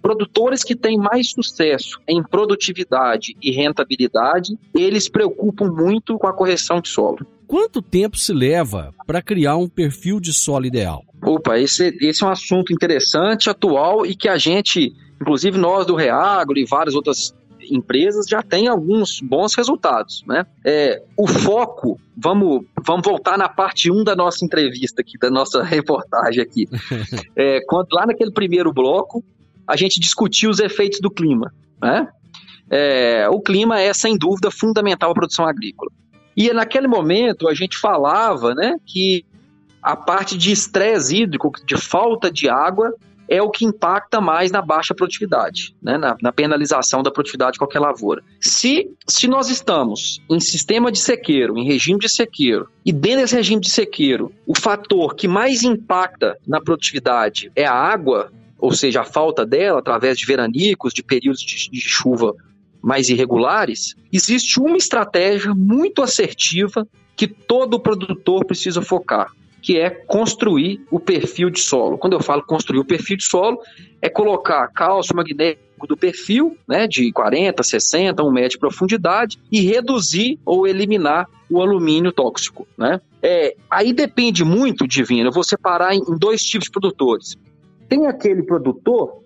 Produtores 0.00 0.62
que 0.62 0.76
têm 0.76 0.96
mais 0.96 1.30
sucesso 1.30 2.00
em 2.08 2.22
produtividade 2.22 3.36
e 3.42 3.50
rentabilidade, 3.50 4.56
eles 4.72 5.08
preocupam 5.08 5.66
muito 5.66 6.16
com 6.16 6.28
a 6.28 6.32
correção 6.32 6.80
de 6.80 6.88
solo. 6.88 7.26
Quanto 7.46 7.82
tempo 7.82 8.16
se 8.16 8.32
leva 8.32 8.94
para 9.04 9.20
criar 9.20 9.56
um 9.56 9.68
perfil 9.68 10.20
de 10.20 10.32
solo 10.32 10.66
ideal? 10.66 11.02
Opa, 11.20 11.58
esse, 11.58 11.96
esse 12.00 12.22
é 12.22 12.26
um 12.26 12.30
assunto 12.30 12.72
interessante, 12.72 13.50
atual 13.50 14.06
e 14.06 14.14
que 14.14 14.28
a 14.28 14.38
gente, 14.38 14.94
inclusive 15.20 15.58
nós 15.58 15.84
do 15.84 15.96
Reagro 15.96 16.56
e 16.56 16.64
várias 16.64 16.94
outras 16.94 17.34
empresas 17.70 18.26
já 18.26 18.42
têm 18.42 18.68
alguns 18.68 19.20
bons 19.20 19.54
resultados. 19.54 20.24
Né? 20.26 20.46
É, 20.64 21.02
o 21.16 21.26
foco, 21.26 22.00
vamos, 22.16 22.64
vamos 22.84 23.02
voltar 23.04 23.38
na 23.38 23.48
parte 23.48 23.90
1 23.90 24.04
da 24.04 24.16
nossa 24.16 24.44
entrevista 24.44 25.00
aqui, 25.00 25.18
da 25.18 25.30
nossa 25.30 25.62
reportagem 25.64 26.42
aqui. 26.42 26.68
É, 27.36 27.60
quando, 27.66 27.88
lá 27.92 28.06
naquele 28.06 28.32
primeiro 28.32 28.72
bloco, 28.72 29.24
a 29.66 29.76
gente 29.76 30.00
discutiu 30.00 30.50
os 30.50 30.58
efeitos 30.58 31.00
do 31.00 31.10
clima. 31.10 31.52
Né? 31.80 32.08
É, 32.68 33.28
o 33.28 33.40
clima 33.40 33.80
é, 33.80 33.92
sem 33.92 34.16
dúvida, 34.16 34.50
fundamental 34.50 35.10
à 35.10 35.14
produção 35.14 35.46
agrícola. 35.46 35.90
E 36.36 36.52
naquele 36.52 36.86
momento 36.86 37.48
a 37.48 37.54
gente 37.54 37.76
falava 37.76 38.54
né, 38.54 38.76
que 38.86 39.24
a 39.82 39.96
parte 39.96 40.36
de 40.36 40.52
estresse 40.52 41.16
hídrico, 41.16 41.52
de 41.66 41.76
falta 41.76 42.30
de 42.30 42.48
água, 42.48 42.94
é 43.30 43.40
o 43.40 43.48
que 43.48 43.64
impacta 43.64 44.20
mais 44.20 44.50
na 44.50 44.60
baixa 44.60 44.92
produtividade, 44.92 45.72
né, 45.80 45.96
na, 45.96 46.16
na, 46.20 46.32
penalização 46.32 47.00
da 47.00 47.12
produtividade 47.12 47.52
de 47.52 47.58
qualquer 47.58 47.78
lavoura. 47.78 48.24
Se, 48.40 48.90
se 49.06 49.28
nós 49.28 49.48
estamos 49.48 50.20
em 50.28 50.40
sistema 50.40 50.90
de 50.90 50.98
sequeiro, 50.98 51.56
em 51.56 51.64
regime 51.64 52.00
de 52.00 52.08
sequeiro, 52.12 52.68
e 52.84 52.92
dentro 52.92 53.20
desse 53.20 53.36
regime 53.36 53.60
de 53.60 53.70
sequeiro, 53.70 54.32
o 54.44 54.58
fator 54.58 55.14
que 55.14 55.28
mais 55.28 55.62
impacta 55.62 56.36
na 56.44 56.60
produtividade 56.60 57.52
é 57.54 57.64
a 57.64 57.72
água, 57.72 58.32
ou 58.58 58.72
seja, 58.72 59.02
a 59.02 59.04
falta 59.04 59.46
dela 59.46 59.78
através 59.78 60.18
de 60.18 60.26
veranicos, 60.26 60.92
de 60.92 61.02
períodos 61.04 61.40
de, 61.40 61.70
de 61.70 61.80
chuva 61.80 62.34
mais 62.82 63.08
irregulares, 63.08 63.94
existe 64.12 64.58
uma 64.58 64.76
estratégia 64.76 65.54
muito 65.54 66.02
assertiva 66.02 66.86
que 67.14 67.28
todo 67.28 67.78
produtor 67.78 68.44
precisa 68.44 68.82
focar 68.82 69.30
que 69.62 69.78
é 69.78 69.90
construir 69.90 70.84
o 70.90 70.98
perfil 70.98 71.50
de 71.50 71.60
solo. 71.60 71.98
Quando 71.98 72.14
eu 72.14 72.20
falo 72.20 72.42
construir 72.42 72.78
o 72.78 72.84
perfil 72.84 73.16
de 73.16 73.24
solo, 73.24 73.58
é 74.00 74.08
colocar 74.08 74.68
cálcio 74.68 75.14
magnésico 75.14 75.86
do 75.86 75.96
perfil, 75.96 76.56
né, 76.68 76.86
de 76.86 77.10
40, 77.12 77.62
60, 77.62 78.22
1 78.22 78.30
metro 78.30 78.50
de 78.50 78.58
profundidade, 78.58 79.38
e 79.50 79.60
reduzir 79.60 80.38
ou 80.44 80.66
eliminar 80.66 81.26
o 81.50 81.60
alumínio 81.60 82.12
tóxico. 82.12 82.66
Né? 82.76 83.00
É, 83.22 83.54
aí 83.70 83.92
depende 83.92 84.44
muito, 84.44 84.86
Divino, 84.86 85.28
eu 85.28 85.32
vou 85.32 85.44
separar 85.44 85.94
em 85.94 86.18
dois 86.18 86.42
tipos 86.42 86.66
de 86.66 86.70
produtores. 86.70 87.36
Tem 87.88 88.06
aquele 88.06 88.42
produtor 88.42 89.22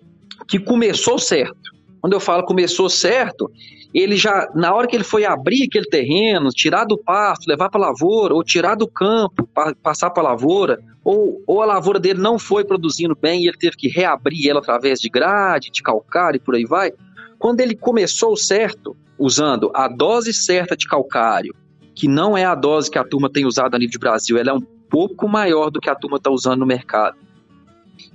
que 0.47 0.59
começou 0.59 1.19
certo. 1.19 1.74
Quando 2.05 2.13
eu 2.13 2.19
falo 2.19 2.45
começou 2.45 2.87
certo, 2.87 3.51
ele 3.91 4.15
já, 4.15 4.47
na 4.53 4.71
hora 4.75 4.85
que 4.85 4.95
ele 4.95 5.03
foi 5.03 5.25
abrir 5.25 5.63
aquele 5.63 5.87
terreno, 5.87 6.51
tirar 6.51 6.85
do 6.85 6.99
pasto, 6.99 7.47
levar 7.47 7.67
para 7.67 7.83
a 7.83 7.87
lavoura, 7.87 8.35
ou 8.35 8.43
tirar 8.43 8.75
do 8.75 8.87
campo, 8.87 9.49
pa, 9.51 9.73
passar 9.81 10.11
para 10.11 10.21
a 10.21 10.29
lavoura, 10.29 10.79
ou, 11.03 11.41
ou 11.47 11.63
a 11.63 11.65
lavoura 11.65 11.99
dele 11.99 12.21
não 12.21 12.37
foi 12.37 12.63
produzindo 12.63 13.17
bem 13.19 13.41
e 13.41 13.47
ele 13.47 13.57
teve 13.57 13.75
que 13.75 13.87
reabrir 13.87 14.47
ela 14.47 14.59
através 14.59 14.99
de 14.99 15.09
grade, 15.09 15.71
de 15.71 15.81
calcário 15.81 16.37
e 16.37 16.39
por 16.39 16.53
aí 16.53 16.63
vai. 16.63 16.91
Quando 17.39 17.61
ele 17.61 17.75
começou 17.75 18.37
certo, 18.37 18.95
usando 19.17 19.71
a 19.73 19.87
dose 19.87 20.31
certa 20.31 20.77
de 20.77 20.85
calcário, 20.85 21.55
que 21.95 22.07
não 22.07 22.37
é 22.37 22.45
a 22.45 22.53
dose 22.53 22.91
que 22.91 22.99
a 22.99 23.03
turma 23.03 23.31
tem 23.31 23.47
usado 23.47 23.73
a 23.73 23.79
nível 23.79 23.93
de 23.93 23.97
Brasil, 23.97 24.37
ela 24.37 24.51
é 24.51 24.53
um 24.53 24.61
pouco 24.91 25.27
maior 25.27 25.71
do 25.71 25.79
que 25.79 25.89
a 25.89 25.95
turma 25.95 26.17
está 26.17 26.29
usando 26.29 26.59
no 26.59 26.67
mercado. 26.67 27.17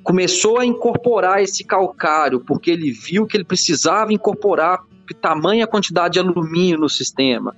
Começou 0.02 0.58
a 0.58 0.66
incorporar 0.66 1.42
esse 1.42 1.64
calcário, 1.64 2.40
porque 2.40 2.70
ele 2.70 2.90
viu 2.90 3.26
que 3.26 3.36
ele 3.36 3.44
precisava 3.44 4.12
incorporar 4.12 4.80
tamanha 5.14 5.66
quantidade 5.66 6.14
de 6.14 6.20
alumínio 6.20 6.78
no 6.78 6.88
sistema. 6.88 7.56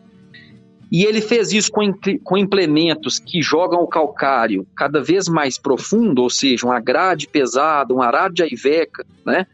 E 0.90 1.04
ele 1.04 1.22
fez 1.22 1.52
isso 1.52 1.70
com, 1.72 1.90
com 2.22 2.36
implementos 2.36 3.18
que 3.18 3.40
jogam 3.40 3.80
o 3.80 3.86
calcário 3.86 4.66
cada 4.76 5.02
vez 5.02 5.26
mais 5.26 5.58
profundo, 5.58 6.22
ou 6.22 6.28
seja, 6.28 6.66
uma 6.66 6.80
grade 6.80 7.26
pesada, 7.26 7.94
um 7.94 8.02
arado 8.02 8.34
de 8.34 8.42
aiveca, 8.42 9.06
né? 9.24 9.46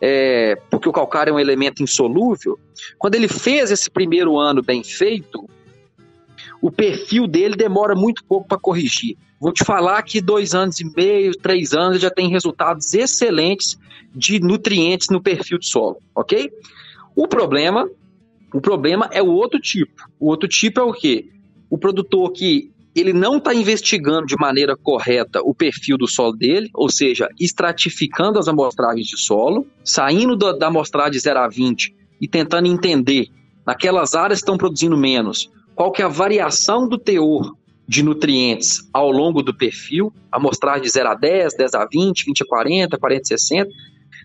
É, 0.00 0.56
porque 0.70 0.86
o 0.86 0.92
calcário 0.92 1.30
é 1.30 1.34
um 1.34 1.40
elemento 1.40 1.82
insolúvel. 1.82 2.58
Quando 2.98 3.14
ele 3.14 3.28
fez 3.28 3.70
esse 3.70 3.90
primeiro 3.90 4.38
ano 4.38 4.62
bem 4.62 4.84
feito, 4.84 5.48
o 6.64 6.72
perfil 6.72 7.26
dele 7.26 7.56
demora 7.56 7.94
muito 7.94 8.24
pouco 8.24 8.48
para 8.48 8.56
corrigir. 8.56 9.18
Vou 9.38 9.52
te 9.52 9.62
falar 9.62 10.00
que 10.00 10.18
dois 10.18 10.54
anos 10.54 10.80
e 10.80 10.96
meio, 10.96 11.36
três 11.36 11.74
anos 11.74 12.00
já 12.00 12.08
tem 12.08 12.30
resultados 12.30 12.94
excelentes 12.94 13.78
de 14.14 14.40
nutrientes 14.40 15.10
no 15.10 15.22
perfil 15.22 15.58
de 15.58 15.66
solo, 15.66 15.98
ok? 16.14 16.50
O 17.14 17.28
problema, 17.28 17.86
o 18.54 18.62
problema 18.62 19.10
é 19.12 19.22
o 19.22 19.26
outro 19.26 19.60
tipo. 19.60 20.08
O 20.18 20.28
outro 20.28 20.48
tipo 20.48 20.80
é 20.80 20.82
o 20.82 20.94
quê? 20.94 21.28
O 21.68 21.76
produtor 21.76 22.32
que 22.32 22.72
ele 22.96 23.12
não 23.12 23.36
está 23.36 23.52
investigando 23.52 24.24
de 24.24 24.36
maneira 24.36 24.74
correta 24.74 25.42
o 25.42 25.54
perfil 25.54 25.98
do 25.98 26.08
solo 26.08 26.32
dele, 26.32 26.70
ou 26.72 26.88
seja, 26.88 27.28
estratificando 27.38 28.38
as 28.38 28.48
amostragens 28.48 29.06
de 29.06 29.18
solo, 29.18 29.66
saindo 29.84 30.34
da, 30.34 30.66
amostragem 30.66 31.20
0 31.20 31.40
a 31.40 31.46
20 31.46 31.94
e 32.22 32.26
tentando 32.26 32.68
entender 32.68 33.28
naquelas 33.66 34.14
áreas 34.14 34.38
que 34.38 34.44
estão 34.44 34.56
produzindo 34.56 34.96
menos, 34.96 35.50
qual 35.74 35.92
que 35.92 36.02
é 36.02 36.04
a 36.04 36.08
variação 36.08 36.88
do 36.88 36.98
teor 36.98 37.54
de 37.86 38.02
nutrientes 38.02 38.88
ao 38.92 39.10
longo 39.10 39.42
do 39.42 39.54
perfil, 39.54 40.12
amostragem 40.32 40.82
de 40.82 40.90
0 40.90 41.10
a 41.10 41.14
10, 41.14 41.56
10 41.56 41.74
a 41.74 41.86
20, 41.86 42.24
20 42.24 42.42
a 42.42 42.46
40, 42.46 42.98
40 42.98 43.20
a 43.20 43.38
60. 43.38 43.70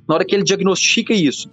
Na 0.08 0.16
hora 0.16 0.26
que 0.26 0.34
ele 0.34 0.44
diagnostica 0.44 1.14
isso, 1.14 1.50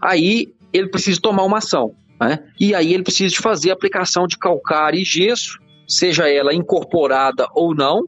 aí 0.00 0.52
ele 0.72 0.88
precisa 0.88 1.20
tomar 1.20 1.44
uma 1.44 1.58
ação. 1.58 1.94
Né? 2.20 2.38
E 2.58 2.74
aí 2.74 2.94
ele 2.94 3.02
precisa 3.02 3.34
de 3.34 3.40
fazer 3.40 3.70
a 3.70 3.74
aplicação 3.74 4.26
de 4.26 4.38
calcário 4.38 4.98
e 4.98 5.04
gesso, 5.04 5.58
seja 5.86 6.28
ela 6.28 6.54
incorporada 6.54 7.46
ou 7.54 7.74
não. 7.74 8.04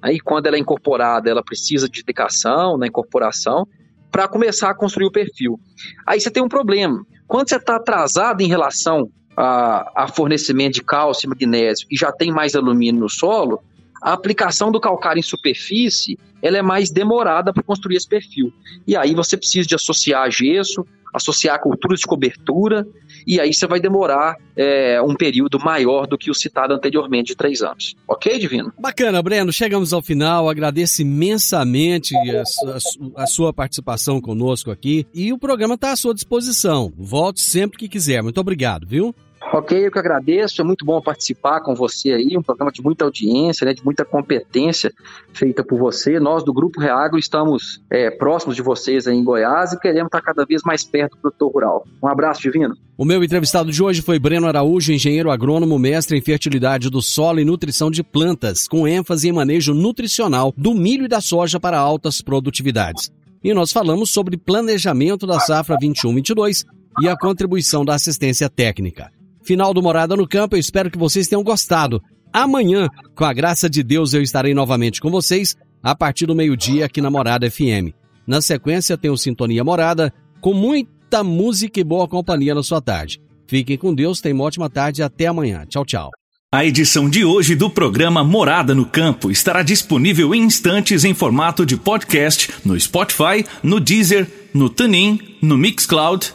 Aí 0.00 0.20
quando 0.20 0.46
ela 0.46 0.56
é 0.56 0.60
incorporada, 0.60 1.28
ela 1.28 1.42
precisa 1.42 1.88
de 1.88 2.02
dedicação 2.02 2.78
na 2.78 2.86
incorporação 2.86 3.66
para 4.10 4.28
começar 4.28 4.70
a 4.70 4.74
construir 4.74 5.06
o 5.06 5.12
perfil. 5.12 5.60
Aí 6.06 6.20
você 6.20 6.30
tem 6.30 6.42
um 6.42 6.48
problema. 6.48 7.04
Quando 7.26 7.48
você 7.48 7.56
está 7.56 7.76
atrasado 7.76 8.40
em 8.40 8.48
relação 8.48 9.10
a, 9.38 10.04
a, 10.04 10.08
fornecimento 10.08 10.74
de 10.74 10.82
cálcio 10.82 11.26
e 11.26 11.30
magnésio 11.30 11.86
e 11.88 11.96
já 11.96 12.10
tem 12.10 12.32
mais 12.32 12.56
alumínio 12.56 13.02
no 13.02 13.08
solo, 13.08 13.60
a 14.02 14.12
aplicação 14.12 14.72
do 14.72 14.80
calcário 14.80 15.20
em 15.20 15.22
superfície 15.22 16.18
ela 16.42 16.58
é 16.58 16.62
mais 16.62 16.90
demorada 16.90 17.52
para 17.52 17.62
construir 17.62 17.96
esse 17.96 18.08
perfil. 18.08 18.52
E 18.86 18.96
aí 18.96 19.14
você 19.14 19.36
precisa 19.36 19.66
de 19.66 19.74
associar 19.74 20.28
gesso, 20.30 20.84
associar 21.14 21.60
culturas 21.60 22.00
de 22.00 22.06
cobertura, 22.06 22.86
e 23.26 23.40
aí 23.40 23.52
você 23.52 23.66
vai 23.66 23.80
demorar 23.80 24.36
é, 24.56 25.00
um 25.02 25.14
período 25.14 25.58
maior 25.58 26.06
do 26.06 26.16
que 26.16 26.30
o 26.30 26.34
citado 26.34 26.74
anteriormente 26.74 27.28
de 27.28 27.36
três 27.36 27.62
anos. 27.62 27.96
Ok, 28.06 28.38
Divino? 28.38 28.72
Bacana, 28.78 29.22
Breno. 29.22 29.52
Chegamos 29.52 29.92
ao 29.92 30.02
final. 30.02 30.48
Agradeço 30.48 31.02
imensamente 31.02 32.14
a, 32.16 32.42
a, 32.42 33.22
a 33.22 33.26
sua 33.26 33.52
participação 33.52 34.20
conosco 34.20 34.70
aqui. 34.70 35.06
E 35.12 35.32
o 35.32 35.38
programa 35.38 35.74
está 35.74 35.92
à 35.92 35.96
sua 35.96 36.14
disposição. 36.14 36.92
Volte 36.96 37.40
sempre 37.40 37.78
que 37.78 37.88
quiser. 37.88 38.22
Muito 38.22 38.40
obrigado, 38.40 38.86
viu? 38.86 39.14
Ok, 39.50 39.86
eu 39.86 39.90
que 39.90 39.98
agradeço, 39.98 40.60
é 40.60 40.64
muito 40.64 40.84
bom 40.84 41.00
participar 41.00 41.62
com 41.62 41.74
você 41.74 42.12
aí, 42.12 42.36
um 42.36 42.42
programa 42.42 42.70
de 42.70 42.82
muita 42.82 43.06
audiência, 43.06 43.64
né, 43.64 43.72
de 43.72 43.82
muita 43.82 44.04
competência 44.04 44.92
feita 45.32 45.64
por 45.64 45.78
você. 45.78 46.20
Nós 46.20 46.44
do 46.44 46.52
Grupo 46.52 46.78
Reagro 46.78 47.18
estamos 47.18 47.82
é, 47.90 48.10
próximos 48.10 48.54
de 48.54 48.60
vocês 48.60 49.06
aí 49.06 49.16
em 49.16 49.24
Goiás 49.24 49.72
e 49.72 49.80
queremos 49.80 50.08
estar 50.08 50.20
cada 50.20 50.44
vez 50.44 50.62
mais 50.64 50.84
perto 50.84 51.16
do 51.16 51.22
produtor 51.22 51.50
rural. 51.50 51.86
Um 52.02 52.08
abraço, 52.08 52.42
Divino. 52.42 52.74
O 52.96 53.06
meu 53.06 53.24
entrevistado 53.24 53.72
de 53.72 53.82
hoje 53.82 54.02
foi 54.02 54.18
Breno 54.18 54.46
Araújo, 54.46 54.92
engenheiro 54.92 55.30
agrônomo, 55.30 55.78
mestre 55.78 56.18
em 56.18 56.20
fertilidade 56.20 56.90
do 56.90 57.00
solo 57.00 57.40
e 57.40 57.44
nutrição 57.44 57.90
de 57.90 58.02
plantas, 58.02 58.68
com 58.68 58.86
ênfase 58.86 59.28
em 59.28 59.32
manejo 59.32 59.72
nutricional 59.72 60.52
do 60.58 60.74
milho 60.74 61.06
e 61.06 61.08
da 61.08 61.22
soja 61.22 61.58
para 61.58 61.78
altas 61.78 62.20
produtividades. 62.20 63.10
E 63.42 63.54
nós 63.54 63.72
falamos 63.72 64.10
sobre 64.10 64.36
planejamento 64.36 65.26
da 65.26 65.40
safra 65.40 65.78
21-22 65.78 66.66
e 67.00 67.08
a 67.08 67.16
contribuição 67.16 67.82
da 67.82 67.94
assistência 67.94 68.50
técnica 68.50 69.10
final 69.48 69.72
do 69.72 69.82
Morada 69.82 70.14
no 70.14 70.28
Campo. 70.28 70.54
Eu 70.54 70.60
espero 70.60 70.90
que 70.90 70.98
vocês 70.98 71.26
tenham 71.26 71.42
gostado. 71.42 72.02
Amanhã, 72.30 72.86
com 73.14 73.24
a 73.24 73.32
graça 73.32 73.68
de 73.68 73.82
Deus, 73.82 74.12
eu 74.12 74.20
estarei 74.20 74.52
novamente 74.52 75.00
com 75.00 75.10
vocês 75.10 75.56
a 75.82 75.94
partir 75.94 76.26
do 76.26 76.34
meio-dia 76.34 76.84
aqui 76.84 77.00
na 77.00 77.10
Morada 77.10 77.50
FM. 77.50 77.94
Na 78.26 78.42
sequência, 78.42 78.98
tem 78.98 79.10
o 79.10 79.16
Sintonia 79.16 79.64
Morada 79.64 80.12
com 80.42 80.52
muita 80.52 81.24
música 81.24 81.80
e 81.80 81.84
boa 81.84 82.06
companhia 82.06 82.54
na 82.54 82.62
sua 82.62 82.82
tarde. 82.82 83.22
Fiquem 83.46 83.78
com 83.78 83.94
Deus, 83.94 84.20
tenham 84.20 84.36
uma 84.36 84.44
ótima 84.44 84.68
tarde 84.68 85.00
e 85.00 85.02
até 85.02 85.26
amanhã. 85.26 85.64
Tchau, 85.66 85.86
tchau. 85.86 86.10
A 86.52 86.66
edição 86.66 87.08
de 87.08 87.24
hoje 87.24 87.54
do 87.54 87.70
programa 87.70 88.22
Morada 88.22 88.74
no 88.74 88.84
Campo 88.84 89.30
estará 89.30 89.62
disponível 89.62 90.34
em 90.34 90.42
instantes 90.42 91.04
em 91.04 91.14
formato 91.14 91.64
de 91.64 91.76
podcast 91.78 92.50
no 92.66 92.78
Spotify, 92.78 93.46
no 93.62 93.80
Deezer, 93.80 94.30
no 94.52 94.68
TuneIn, 94.68 95.18
no 95.40 95.56
Mixcloud 95.56 96.34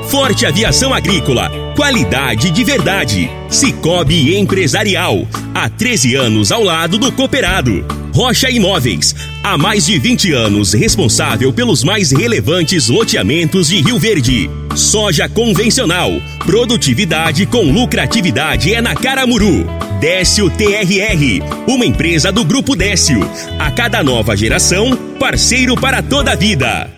Forte 0.11 0.45
Aviação 0.45 0.93
Agrícola 0.93 1.49
Qualidade 1.73 2.51
de 2.51 2.63
verdade. 2.65 3.31
Cicobi 3.49 4.35
Empresarial. 4.37 5.25
Há 5.55 5.69
13 5.69 6.15
anos 6.15 6.51
ao 6.51 6.61
lado 6.61 6.97
do 6.97 7.11
cooperado. 7.13 7.85
Rocha 8.13 8.49
Imóveis. 8.49 9.15
Há 9.41 9.57
mais 9.57 9.85
de 9.85 9.97
20 9.97 10.33
anos 10.33 10.73
responsável 10.73 11.53
pelos 11.53 11.81
mais 11.81 12.11
relevantes 12.11 12.89
loteamentos 12.89 13.69
de 13.69 13.81
Rio 13.81 13.97
Verde. 13.97 14.49
Soja 14.75 15.29
convencional. 15.29 16.11
Produtividade 16.45 17.45
com 17.45 17.63
lucratividade 17.71 18.73
é 18.73 18.81
na 18.81 18.93
Caramuru. 18.93 19.65
Décio 20.01 20.49
TRR. 20.49 21.41
Uma 21.67 21.85
empresa 21.85 22.33
do 22.33 22.43
Grupo 22.43 22.75
Décio. 22.75 23.21
A 23.57 23.71
cada 23.71 24.03
nova 24.03 24.35
geração, 24.35 24.93
parceiro 25.17 25.75
para 25.75 26.03
toda 26.03 26.33
a 26.33 26.35
vida. 26.35 26.89